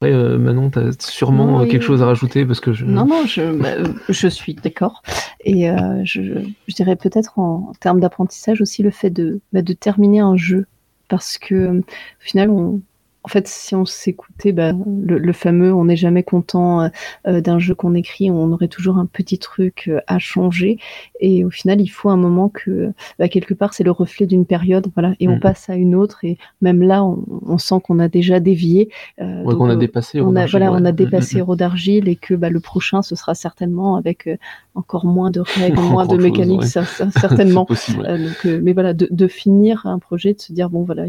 [0.00, 2.84] Après, euh, Manon, tu as sûrement quelque chose à rajouter parce que je...
[2.84, 3.76] Non, non, je, bah,
[4.08, 5.02] je suis d'accord.
[5.44, 5.68] Et
[6.02, 10.36] je, je, dirais peut-être en, termes d'apprentissage aussi le fait de, bah, de terminer un
[10.36, 10.66] jeu
[11.08, 11.84] parce que au
[12.20, 12.82] final, on,
[13.24, 14.72] en fait, si on s'écoutait bah,
[15.02, 16.88] le, fameux on n'est jamais content euh,
[17.26, 20.78] euh, d'un jeu qu'on écrit, on aurait toujours un petit truc euh, à changer.
[21.20, 24.44] Et au final, il faut un moment que, bah, quelque part, c'est le reflet d'une
[24.44, 25.40] période, voilà, et on mm.
[25.40, 26.22] passe à une autre.
[26.24, 28.90] Et même là, on, sent qu'on a déjà dévié.
[29.18, 30.20] qu'on a dépassé.
[30.20, 33.34] On a, voilà, on a dépassé Héros d'argile et que bah, le prochain, ce sera
[33.34, 34.28] certainement avec
[34.74, 37.66] encore moins de règles, moins de mécaniques, ça, certainement.
[37.68, 41.04] donc, mais voilà, de, de, finir un projet, de se dire bon, voilà,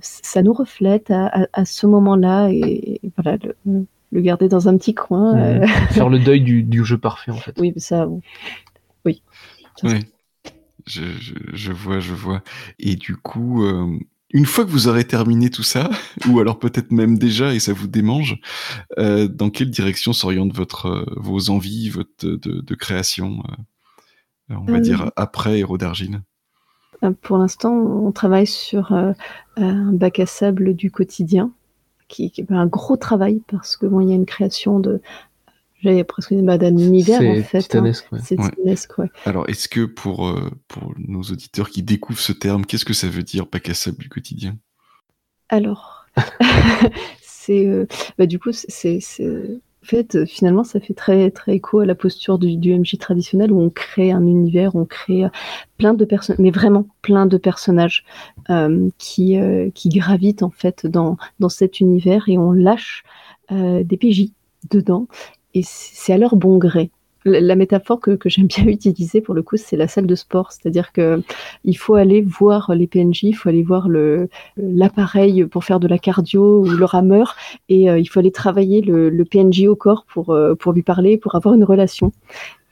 [0.00, 1.12] ça nous reflète.
[1.12, 5.36] À, à, ce moment-là et, voilà, le, garder dans un petit coin.
[5.38, 5.66] Euh.
[5.90, 7.54] Faire le deuil du, jeu parfait, en fait.
[7.58, 8.08] Oui, ça,
[9.04, 9.22] oui.
[9.84, 10.04] oui.
[10.86, 12.42] Je, vois, je vois.
[12.78, 13.98] Et du coup, euh,
[14.30, 15.90] une fois que vous aurez terminé tout ça,
[16.28, 18.38] ou alors peut-être même déjà et ça vous démange,
[18.98, 23.42] euh, dans quelle direction s'orientent votre, vos envies, votre de, création,
[24.48, 26.22] on va dire après Héros d'Argile?
[27.22, 29.12] Pour l'instant, on travaille sur euh,
[29.56, 31.50] un bac à sable du quotidien,
[32.08, 35.00] qui, est un gros travail parce que bon, il y a une création de
[35.80, 37.76] j'avais presque une d'un univers en fait.
[37.76, 37.92] Hein.
[38.20, 39.10] C'est titanesque, ouais.
[39.24, 43.08] Alors, est-ce que pour, euh, pour nos auditeurs qui découvrent ce terme, qu'est-ce que ça
[43.08, 44.56] veut dire bac à sable du quotidien?
[45.48, 46.06] Alors,
[47.22, 47.86] c'est
[48.18, 49.00] bah, du coup c'est
[49.88, 53.60] fait, euh, finalement, ça fait très, très écho à la posture du, MJ traditionnel où
[53.60, 55.28] on crée un univers, on crée euh,
[55.78, 58.04] plein de personnes, mais vraiment plein de personnages
[58.50, 59.38] euh, qui,
[59.74, 63.04] qui gravitent en fait dans, dans cet univers et on lâche
[63.50, 64.32] des PJ
[64.70, 65.06] dedans.
[65.54, 66.90] Et c'est à leur bon gré
[67.24, 70.52] la métaphore que, j'aime bien utiliser pour le coup, c'est la salle de sport.
[70.52, 71.22] C'est-à-dire que
[71.64, 73.88] il faut aller voir les PNJ, il faut aller voir
[74.56, 77.36] l'appareil pour faire de la cardio ou le rameur,
[77.68, 81.34] et euh, il faut aller travailler le, PNJ au corps euh, pour lui parler, pour
[81.34, 82.12] avoir une relation.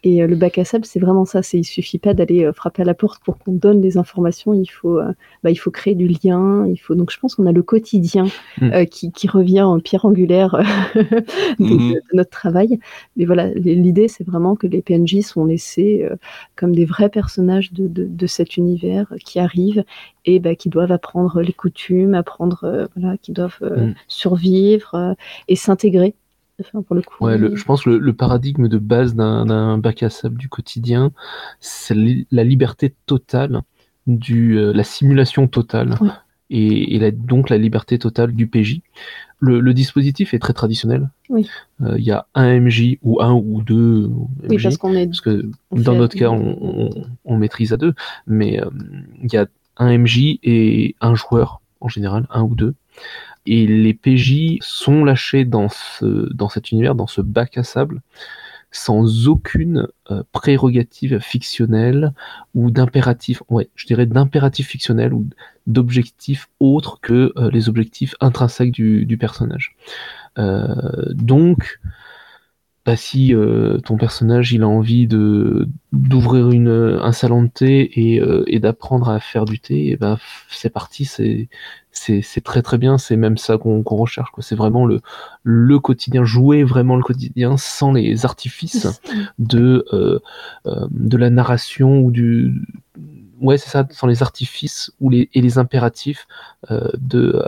[0.07, 1.43] Et le bac à sable, c'est vraiment ça.
[1.43, 4.55] C'est il suffit pas d'aller frapper à la porte pour qu'on donne des informations.
[4.55, 5.01] Il faut,
[5.43, 6.65] bah, il faut créer du lien.
[6.69, 8.27] Il faut donc, je pense qu'on a le quotidien
[8.61, 8.85] mm.
[8.85, 10.55] qui, qui, revient en pierre angulaire
[10.95, 11.95] mm-hmm.
[11.95, 12.79] de, notre travail.
[13.17, 16.09] Mais voilà, l'idée, c'est vraiment que les PNJ sont laissés
[16.55, 19.83] comme des vrais personnages de, de, de cet univers qui arrivent
[20.25, 23.95] et bah, qui doivent apprendre les coutumes, apprendre, voilà, qui doivent mm.
[24.07, 25.17] survivre
[25.49, 26.15] et s'intégrer
[26.87, 27.25] pour le coup.
[27.25, 31.13] Ouais, je pense que le, paradigme de base d'un bac à sable du quotidien,
[31.61, 31.97] c'est
[32.31, 33.63] la liberté totale,
[34.07, 35.97] du, euh, la simulation totale,
[36.51, 38.81] et, donc la liberté totale du PJ.
[39.39, 41.11] Le, dispositif est très traditionnel.
[41.29, 41.47] Il
[41.83, 45.21] euh, y a un MJ ou un ou deux MJ, oui, parce, qu'on est, parce
[45.21, 47.93] que dans notre cas, on, maîtrise à deux,
[48.27, 49.47] mais il euh, y a
[49.77, 52.75] un MJ et un joueur en général, un ou deux
[53.47, 58.03] et les PJ sont lâchés dans, ce, dans cet univers, dans ce bac à sable,
[58.77, 62.13] sans aucune euh, prérogative fictionnelle
[62.55, 65.29] ou d'impératif, ouais, je dirais d'impératif fictionnel ou
[65.67, 69.77] d'objectif autre que euh, les objectifs intrinsèques du, personnage.
[70.39, 70.75] Euh,
[71.15, 71.81] donc,
[72.85, 73.35] bah, si
[73.85, 77.91] ton personnage il a envie d'ouvrir une un salon de thé
[78.47, 80.19] et, d'apprendre à faire du thé, et ben
[80.51, 81.49] c'est parti, c'est
[81.97, 84.43] c'est très très bien, c'est même ça qu'on recherche quoi.
[84.43, 85.01] C'est vraiment le
[85.43, 89.01] le quotidien, jouer vraiment le quotidien sans les artifices
[89.39, 90.19] de euh,
[90.91, 92.63] de la narration ou du
[93.41, 96.27] ouais c'est ça, sans les artifices ou les et les impératifs
[96.71, 97.43] de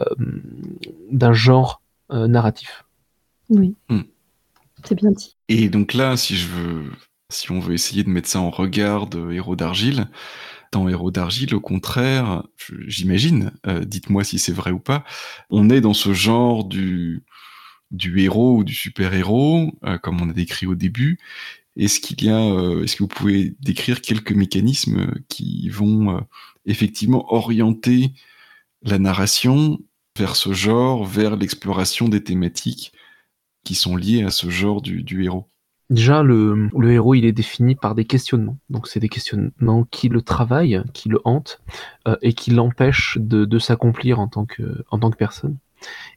[1.10, 1.80] d'un genre
[2.10, 2.84] narratif.
[3.50, 3.74] Oui.
[3.88, 4.02] Hmm.
[4.84, 5.36] C'est bien dit.
[5.48, 6.84] Et donc là, si je veux,
[7.30, 10.08] si on veut essayer de mettre ça en regard de Héros d'argile,
[10.72, 12.44] dans Héros d'argile, au contraire,
[12.86, 15.04] j'imagine, euh, dites-moi si c'est vrai ou pas,
[15.50, 17.22] on est dans ce genre du
[17.90, 21.18] du héros ou du super-héros, euh, comme on a décrit au début.
[21.76, 26.20] Est-ce qu'il y a, euh, est-ce que vous pouvez décrire quelques mécanismes qui vont
[26.66, 28.12] effectivement orienter
[28.82, 29.78] la narration
[30.18, 32.92] vers ce genre, vers l'exploration des thématiques
[33.64, 35.48] qui sont liés à ce genre du, héros?
[35.90, 38.58] Déjà, le, héros, il est défini par des questionnements.
[38.68, 41.62] Donc, c'est des questionnements qui le travaillent, qui le hantent,
[42.06, 44.84] euh, et qui l'empêchent de, s'accomplir en, tant que,
[45.16, 45.56] personne.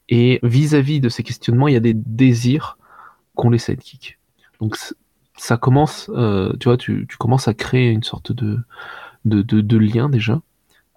[0.09, 2.77] Et vis-à-vis de ces questionnements, il y a des désirs
[3.35, 4.19] qu'ont les sidekicks.
[4.59, 4.77] Donc,
[5.37, 8.57] ça commence, euh, tu vois, tu, commences à créer une sorte de,
[9.77, 10.41] lien déjà,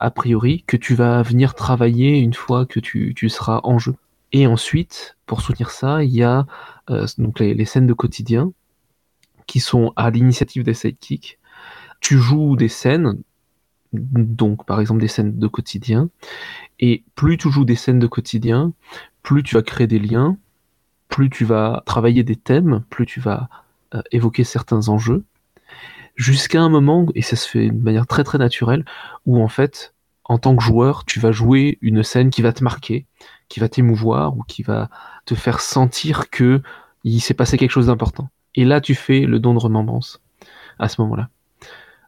[0.01, 3.95] a priori, que tu vas venir travailler une fois que tu, tu seras en jeu.
[4.33, 6.45] Et ensuite, pour soutenir ça, il y a
[6.91, 8.53] euh, donc les, scènes de quotidien
[9.55, 11.38] qui sont à l'initiative des sidekicks.
[12.00, 13.22] Tu joues des scènes,
[13.92, 16.09] donc par exemple des scènes de quotidien,
[16.80, 18.72] et plus tu joues des scènes de quotidien,
[19.22, 20.36] plus tu vas créer des liens,
[21.07, 23.48] plus tu vas travailler des thèmes, plus tu vas
[23.94, 25.22] euh, évoquer certains enjeux,
[26.16, 28.84] jusqu'à un moment, et ça se fait de manière très très naturelle,
[29.24, 29.94] où en fait,
[30.24, 33.07] en tant que joueur, tu vas jouer une scène qui va te marquer,
[33.48, 34.90] qui va t'émouvoir ou qui va
[35.26, 36.61] te faire sentir que
[37.05, 38.30] il s'est passé quelque chose d'important.
[38.55, 40.22] Et là, tu fais le don de remembrance
[40.78, 41.28] à ce moment-là.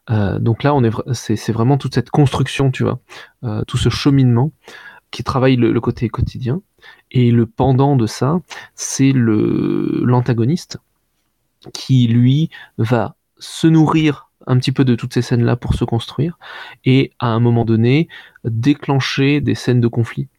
[0.09, 2.99] Euh, donc là, on est, c'est, vraiment toute cette construction, tu vois,
[3.43, 4.51] euh, tout ce cheminement
[5.11, 6.61] qui travaille le, côté quotidien.
[7.11, 8.39] Et le pendant de ça,
[8.75, 10.77] c'est le l'antagoniste
[11.73, 16.37] qui lui va se nourrir un petit peu de toutes ces scènes-là pour se construire
[16.85, 18.07] et à un moment donné
[18.45, 20.29] déclencher des scènes de conflit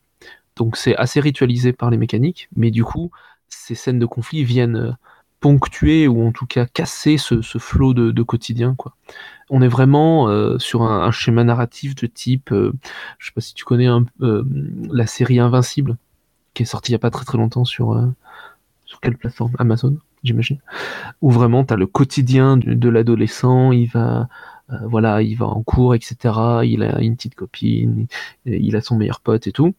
[0.58, 3.10] donc c'est assez ritualisé par les mécaniques, mais du coup,
[3.48, 4.92] ces scènes de conflit viennent euh,
[5.40, 8.74] ponctuer ou en tout cas casser ce, flot de, quotidien.
[8.76, 8.94] Quoi.
[9.50, 12.72] On est vraiment euh, sur un, schéma narratif de type, euh,
[13.18, 15.96] je sais pas si tu connais un, la série Invincible,
[16.54, 17.96] qui est sortie il n'y a pas très très longtemps sur,
[18.84, 19.52] sur quelle plateforme?
[19.58, 20.58] Amazon, j'imagine.
[21.20, 24.24] Où vraiment tu as le quotidien de l'adolescent, il va euh,
[24.86, 26.16] voilà, il va en cours, etc.
[26.64, 28.06] Il a une petite copine,
[28.44, 29.74] il a son meilleur pote et tout.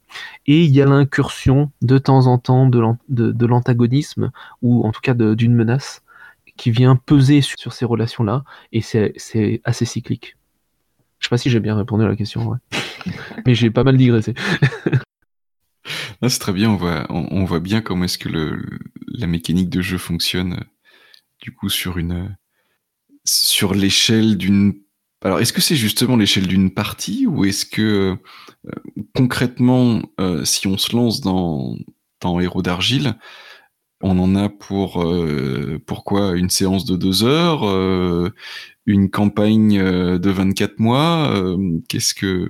[0.47, 4.31] Et il y a l'incursion de temps en temps de l'antagonisme,
[4.61, 6.01] ou en tout cas d'une menace,
[6.59, 10.35] qui vient peser sur, ces relations-là, et c'est assez cyclique.
[11.19, 12.59] Je sais pas si j'ai bien répondu à la question,
[13.45, 14.33] mais j'ai pas mal digressé.
[16.27, 18.29] c'est très bien, on voit, on, voit bien comment est-ce que
[19.07, 20.63] la mécanique de jeu fonctionne, euh,
[21.41, 22.35] du coup, sur une
[23.29, 24.73] sur l'échelle d'une.
[25.21, 28.17] Alors, est-ce que c'est justement l'échelle d'une partie ou est-ce que
[28.65, 28.71] euh,
[29.15, 31.75] concrètement, euh, si on se lance dans,
[32.21, 33.15] dans Héros d'argile,
[34.01, 37.63] on en a pour euh, pourquoi une séance de deux heures,
[38.85, 41.33] une campagne de 24 mois.
[41.89, 42.49] Qu'est-ce que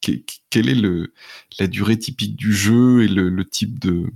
[0.00, 1.12] quelle est le
[1.58, 4.06] la durée typique du jeu et le, le type de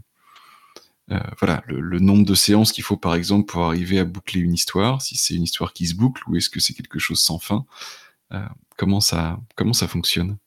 [1.39, 5.03] voilà, le, nombre de séances qu'il faut par exemple pour arriver à boucler une histoire,
[5.03, 7.65] si c'est une histoire qui se boucle ou est-ce que c'est quelque chose sans fin
[8.79, 10.39] Comment ça comment ça fonctionne?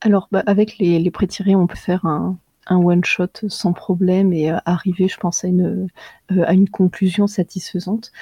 [0.00, 4.32] Alors bah, avec les, les pré-tirés, on peut faire un, un one shot sans problème
[4.32, 5.88] et arriver, je pense, à une
[6.30, 8.12] à une conclusion satisfaisante.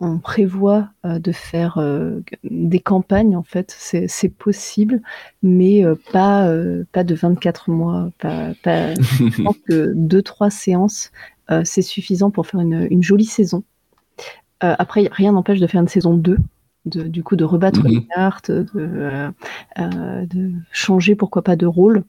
[0.00, 5.02] On prévoit euh, de faire euh, des campagnes, en fait, c'est possible,
[5.42, 6.48] mais euh, pas,
[6.92, 8.10] pas de 24 mois.
[8.18, 8.52] Pas,
[8.94, 11.10] je pense que 2-3 séances,
[11.64, 13.64] c'est suffisant pour faire une, jolie saison.
[14.60, 16.36] après, rien n'empêche de faire une saison 2.
[16.84, 17.90] du coup, de rebattre mhm.
[17.90, 19.30] les cartes, de,
[19.78, 22.04] de changer, pourquoi pas, de rôle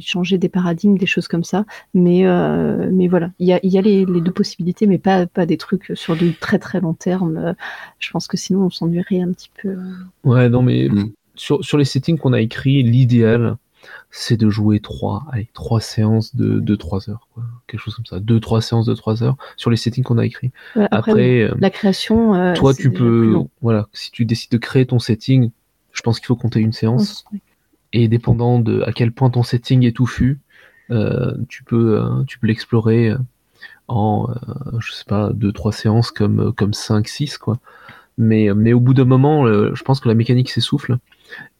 [0.00, 1.64] changer des paradigmes, des choses comme ça.
[1.94, 5.26] Mais, euh, mais voilà, il y a, y a les, les, deux possibilités, mais pas,
[5.26, 7.54] pas des trucs sur du très très long terme.
[7.98, 9.76] Je pense que sinon on s'ennuierait un petit peu.
[10.24, 11.12] Ouais, non, mais mm.
[11.34, 13.56] sur, sur les settings qu'on a écrits, l'idéal,
[14.10, 17.44] c'est de jouer trois, allez, trois séances de, de 3 heures, quoi.
[17.66, 20.24] quelque chose comme ça, deux, trois séances de 3 heures sur les settings qu'on a
[20.24, 20.50] écrits.
[20.90, 22.34] après, euh, la création.
[22.34, 25.50] Euh, toi, tu peux, voilà, si tu décides de créer ton setting,
[25.92, 27.24] je pense qu'il faut compter une séance
[27.92, 30.40] et dépendant de à quel point ton setting est touffu,
[30.90, 33.18] euh, tu peux euh, tu peux l'explorer euh,
[33.88, 34.28] en
[34.78, 37.58] je sais pas deux trois séances comme comme 5 6 quoi.
[38.18, 40.98] Mais mais au bout d'un moment, je pense que la mécanique s'essouffle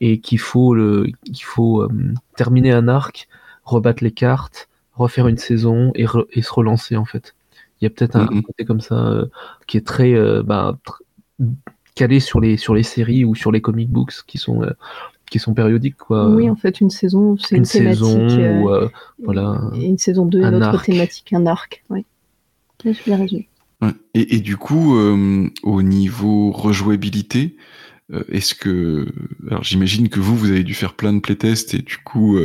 [0.00, 1.88] et qu'il faut le qu'il faut
[2.36, 3.28] terminer un arc,
[3.64, 7.34] rebattre les cartes, refaire une saison et, et se relancer en fait.
[7.80, 8.42] Il y a peut-être un, mm-hmm.
[8.42, 9.22] côté comme ça
[9.68, 10.12] qui est très
[10.42, 10.76] bah,
[11.94, 14.66] calé sur les sur les séries ou sur les comic books qui sont
[15.28, 16.28] qui sont périodiques quoi.
[16.28, 18.04] Oui, en fait, une saison, c'est une, thématique.
[18.04, 18.88] Saison, euh,
[19.22, 19.70] voilà.
[19.74, 21.84] Et une saison 2, une autre thématique, un arc.
[21.90, 22.04] Oui.
[22.84, 23.48] Je résumé.
[24.14, 27.56] Et, et, du coup, euh, au niveau rejouabilité,
[28.12, 29.06] euh, est-ce que,
[29.48, 32.38] alors j'imagine que vous, vous avez dû faire plein de playtests et du coup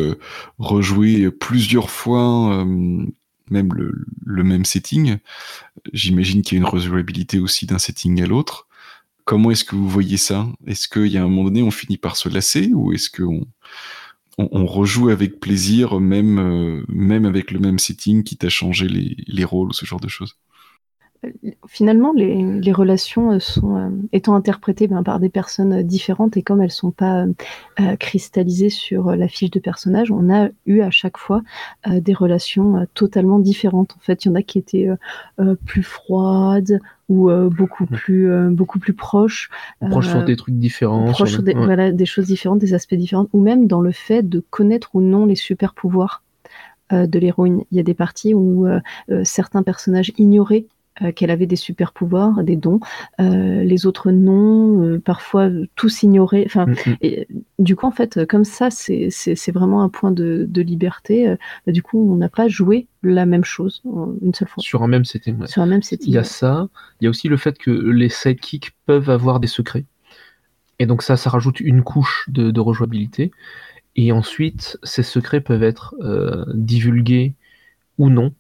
[0.60, 2.66] rejouer plusieurs fois
[3.50, 3.94] même le,
[4.26, 5.18] le, même setting.
[5.92, 8.68] J'imagine qu'il y a une rejouabilité aussi d'un setting à l'autre.
[9.26, 10.48] Comment est-ce que vous voyez ça?
[10.68, 13.46] Est-ce qu'il y a un moment donné, on finit par se lasser ou est-ce qu'on
[14.38, 19.16] on, rejoue avec plaisir, même, euh, même avec le même setting, qui t'a changé les,
[19.28, 20.38] les rôles ou ce genre de choses?
[21.70, 26.62] Finalement, les, relations euh, sont euh, étant interprétées ben, par des personnes différentes et comme
[26.62, 27.26] elles sont pas
[28.00, 31.42] cristallisées sur la fiche de personnage, on a eu à chaque fois
[31.88, 33.96] des relations totalement différentes.
[33.96, 34.90] En fait, il y en a qui étaient
[35.66, 39.50] plus froides ou euh, beaucoup plus euh, beaucoup plus proches
[39.90, 43.28] proches sur euh, des trucs différents sur des, voilà, des choses différentes des aspects différents
[43.34, 46.24] ou même dans le fait de connaître ou non les super pouvoirs
[46.92, 47.64] de l'héroïne.
[47.72, 48.68] Il y a des parties où
[49.24, 50.66] certains personnages ignoraient
[51.02, 52.80] euh, qu'elle avait des super pouvoirs, des dons,
[53.20, 56.44] euh, les autres non, euh, parfois tous ignorés.
[56.46, 56.96] Enfin, mm, mm.
[57.02, 57.28] et,
[57.58, 61.36] du coup, en fait, comme ça, c'est vraiment un point de, de liberté.
[61.66, 63.82] Bah, du coup, on n'a pas joué la même chose
[64.22, 64.62] une seule fois.
[64.62, 65.48] Sur un même setting.
[65.48, 66.10] Sur un même setting.
[66.10, 66.70] Il y a ça.
[67.02, 69.86] Il y a aussi le fait que les sidekicks peuvent avoir des secrets.
[70.78, 73.32] Et donc ça, ça rajoute une couche de, de rejouabilité.
[73.96, 75.96] Et ensuite, ces secrets peuvent être
[76.54, 77.34] divulgués
[77.98, 78.32] ou non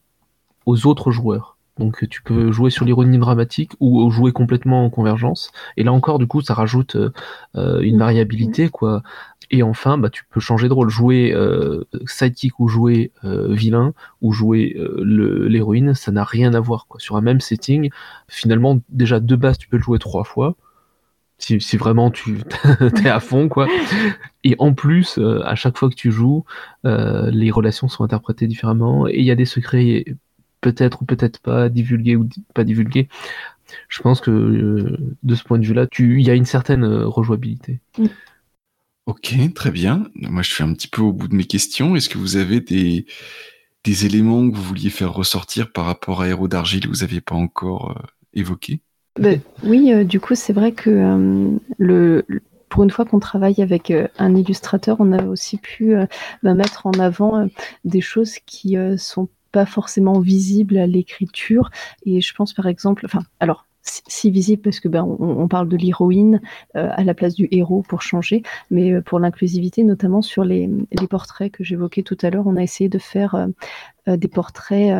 [0.67, 1.52] aux autres joueurs.
[1.79, 5.51] Donc tu peux jouer sur l'ironie dramatique ou jouer complètement en convergence.
[5.75, 7.11] Et là encore, du coup, ça rajoute euh,
[7.55, 9.01] euh, une variabilité, quoi.
[9.49, 13.93] Et enfin, bah, tu peux changer de rôle, jouer euh, sidekick ou jouer euh, vilain
[14.21, 16.99] ou jouer l'héroïne, ça n'a rien à voir, quoi.
[16.99, 17.89] Sur un même setting,
[18.27, 20.55] finalement, déjà de base, tu peux le jouer trois fois.
[21.39, 22.37] Si, si vraiment tu
[23.03, 23.67] es à fond, quoi.
[24.43, 26.45] Et en plus, à chaque fois que tu joues,
[26.83, 30.05] les relations sont interprétées différemment et il y a des secrets
[30.63, 33.09] peut-être ou peut-être pas divulgué ou pas divulgué.
[33.89, 37.05] Je pense que euh, de ce point de vue-là, il y a une certaine euh,
[37.05, 37.79] rejouabilité.
[37.97, 38.05] Mm.
[39.05, 40.07] Ok, très bien.
[40.15, 41.95] Moi, je suis un petit peu au bout de mes questions.
[41.95, 43.05] Est-ce que vous avez des,
[43.83, 47.19] des éléments que vous vouliez faire ressortir par rapport à Héros d'Argile que vous n'aviez
[47.19, 48.79] pas encore euh, évoqué?
[49.19, 52.25] Ben, Oui, du coup, c'est vrai que le,
[52.69, 55.93] pour une fois qu'on travaille avec un illustrateur, on a aussi pu
[56.41, 57.47] ben, mettre en avant
[57.83, 61.69] des choses qui sont pas forcément visible à l'écriture.
[62.05, 65.75] Et je pense par exemple, enfin, alors si visible parce que ben on, parle de
[65.75, 66.41] l'héroïne
[66.75, 68.41] euh, à la place du héros pour changer,
[68.71, 70.69] mais euh, pour l'inclusivité, notamment sur les,
[71.09, 74.93] portraits que j'évoquais tout à l'heure, on a essayé de faire euh, des portraits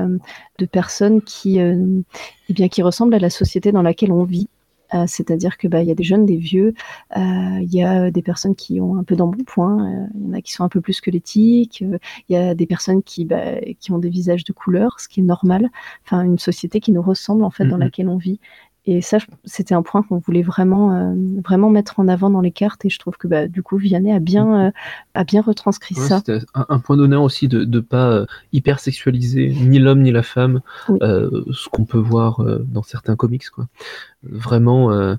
[0.59, 4.47] de personnes qui, eh bien, qui ressemblent à la société dans laquelle on vit.
[4.93, 6.73] Euh, c'est-à-dire que bah il y a des jeunes, des vieux,
[7.17, 7.19] euh,
[7.61, 10.41] il y a des personnes qui ont un peu d'embonpoint, euh, il y en a
[10.41, 13.99] qui sont un peu plus squelettiques, il y a des personnes qui bah, qui ont
[13.99, 15.69] des visages de couleur, ce qui est normal.
[16.05, 17.79] Enfin une société qui nous ressemble en fait dans mm-hmm.
[17.79, 18.39] laquelle on vit.
[18.85, 22.51] Et ça, c'était un point qu'on voulait vraiment, euh, vraiment mettre en avant dans les
[22.51, 22.83] cartes.
[22.83, 24.71] Et je trouve que bah, du coup, Vianney a bien, euh,
[25.13, 26.17] a bien retranscrit ça.
[26.17, 30.23] C'était un, point d'honneur aussi de ne pas euh, hyper sexualiser ni l'homme ni la
[30.23, 33.49] femme, ce qu'on peut voir dans certains comics.
[33.49, 33.67] Quoi.
[34.23, 35.17] Vraiment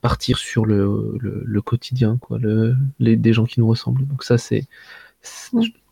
[0.00, 4.06] partir sur le, le, quotidien, quoi, le, les, des gens qui nous ressemblent.
[4.06, 4.66] Donc ça, c'est...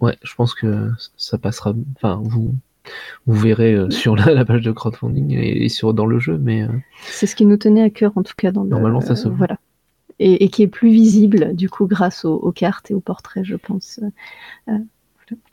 [0.00, 1.74] Ouais, je pense que ça passera...
[1.96, 2.54] Enfin, vous
[3.26, 6.68] vous verrez euh, sur la, page de crowdfunding et, sur dans le jeu, mais euh,
[7.02, 9.58] c'est ce qui nous tenait à cœur en tout cas dans normalement ça se voilà
[10.20, 13.98] et, qui est plus visible du coup grâce aux, cartes et aux portraits, je pense.
[14.68, 14.78] Euh,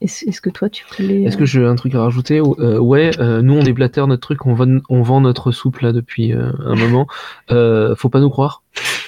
[0.02, 3.64] est-ce que toi tu voulais Est-ce que j'ai un truc à rajouter Ouais, nous on
[3.64, 7.08] déblatère notre truc, on, vend, on vend notre soupe là depuis un moment.
[7.50, 8.62] faut pas nous croire.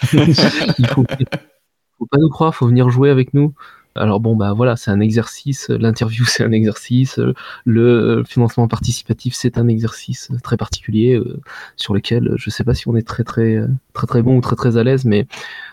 [0.13, 1.05] Il faut,
[1.99, 3.53] faut pas nous croire, faut venir jouer avec nous.
[3.95, 7.19] Alors bon, bah voilà, c'est un exercice, l'interview c'est un exercice,
[7.65, 11.39] le financement participatif c'est un exercice très particulier euh,
[11.75, 13.59] sur lequel je sais pas si on est très très
[13.93, 15.27] très très bon ou très très à l'aise, mais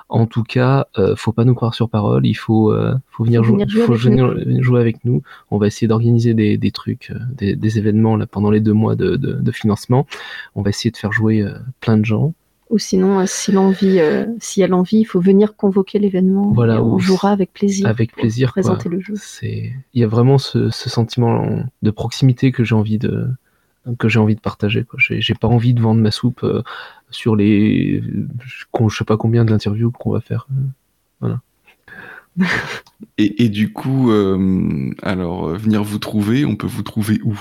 [0.09, 3.45] en tout cas, euh, faut pas nous croire sur parole, il faut, euh, faut venir,
[3.45, 5.23] jouer, faut venir jouer avec nous.
[5.53, 8.97] On va essayer d'organiser des, des, trucs, des, des, événements là pendant les deux mois
[8.97, 10.09] de, de, de financement.
[10.57, 11.47] On va essayer de faire jouer
[11.79, 12.35] plein de gens.
[12.71, 16.53] Ou sinon, euh, si l'envie, euh, s'il y a l'envie, il faut venir convoquer l'événement.
[16.53, 17.89] Voilà, on jouera avec plaisir.
[17.89, 18.53] Avec plaisir.
[18.53, 19.15] Présenter le jeu.
[19.17, 23.29] C'est, il y a vraiment ce, sentiment de proximité que j'ai envie de
[23.99, 24.87] que j'ai envie de partager.
[24.99, 26.63] J'ai, j'ai pas envie de vendre ma soupe euh,
[27.11, 28.05] sur les,
[28.47, 30.47] je sais pas combien de l'interview qu'on va faire.
[31.19, 31.41] voilà.
[33.19, 34.13] et, et, du coup,
[35.03, 37.37] alors venir vous trouver, on peut vous trouver où?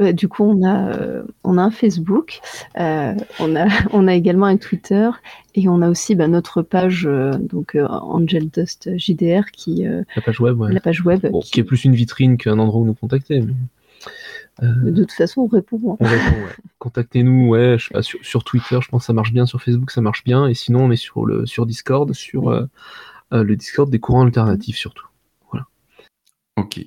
[0.00, 2.40] Euh, du coup, on a, euh, on a un Facebook,
[2.78, 5.10] euh, on, a, on a également un Twitter
[5.54, 7.08] et on a aussi bah, notre page,
[7.40, 9.84] donc Angel Dust JDR, qui.
[9.84, 11.26] la page web, La page web.
[11.42, 11.60] qui...
[11.60, 13.44] est plus une vitrine qu'un endroit où nous contacter.
[14.60, 15.78] De toute façon, on répond.
[15.92, 15.96] Hein.
[16.00, 16.52] On répond, ouais.
[16.78, 19.90] Contactez-nous, ouais, je sais pas, sur, Twitter, je pense que ça marche bien, sur Facebook,
[19.90, 22.68] ça marche bien, et sinon, on est sur, le, sur Discord, sur
[23.30, 25.06] le Discord des courants alternatifs surtout.
[25.50, 25.66] Voilà.
[26.56, 26.80] Ok,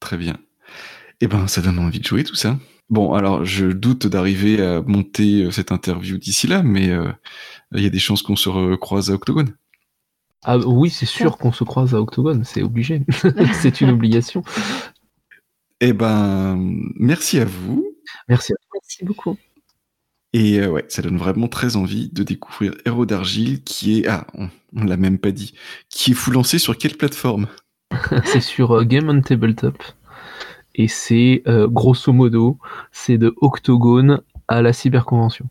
[0.00, 0.36] très bien.
[1.20, 2.58] Eh ben, ça donne envie de jouer tout ça.
[2.88, 7.10] Bon, alors je doute d'arriver à monter euh, cette interview d'ici là, mais euh,
[7.72, 9.54] il y a des chances qu'on se recroise à Octogone.
[10.44, 13.02] Ah oui, c'est sûr qu'on se croise à Octogone, c'est obligé.
[13.60, 14.44] c'est une obligation.
[15.80, 16.56] Eh ben,
[16.94, 17.84] merci à vous.
[18.28, 18.52] Merci.
[18.72, 19.36] Merci beaucoup.
[20.32, 24.26] Et euh, ouais, ça donne vraiment très envie de découvrir Héros d'Argile, qui est, ah,
[24.34, 25.54] on, on l'a même pas dit,
[25.88, 27.48] qui est fou lancé sur quelle plateforme?
[28.26, 29.82] C'est sur Game on Tabletop
[30.76, 32.58] et c'est euh, grosso modo,
[32.92, 35.48] c'est de Octogone à la cyberconvention.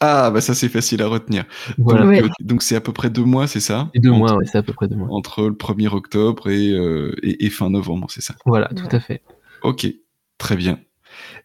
[0.00, 1.44] Ah, bah ça c'est facile à retenir.
[1.78, 3.90] Euh, donc c'est à peu près deux mois, c'est ça?
[3.94, 5.08] Deux mois, c'est à peu près deux mois.
[5.10, 8.34] Entre le 1er octobre euh, et, et, fin novembre, c'est ça?
[8.44, 9.22] Voilà, tout à fait.
[9.62, 9.86] Ok,
[10.38, 10.80] très bien.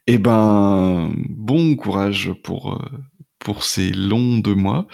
[0.07, 2.82] Eh ben, bon courage pour,
[3.38, 4.88] pour ces longs deux mois.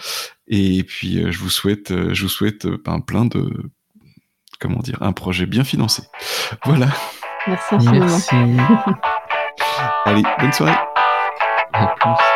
[0.48, 3.70] Et puis je vous souhaite, je vous souhaite ben, plein de,
[4.58, 6.02] comment dire, un projet bien financé.
[6.64, 6.88] Voilà.
[7.48, 8.06] Merci infiniment.
[8.06, 8.36] Merci.
[10.04, 10.76] Allez, bonne soirée.
[11.72, 12.35] À plus.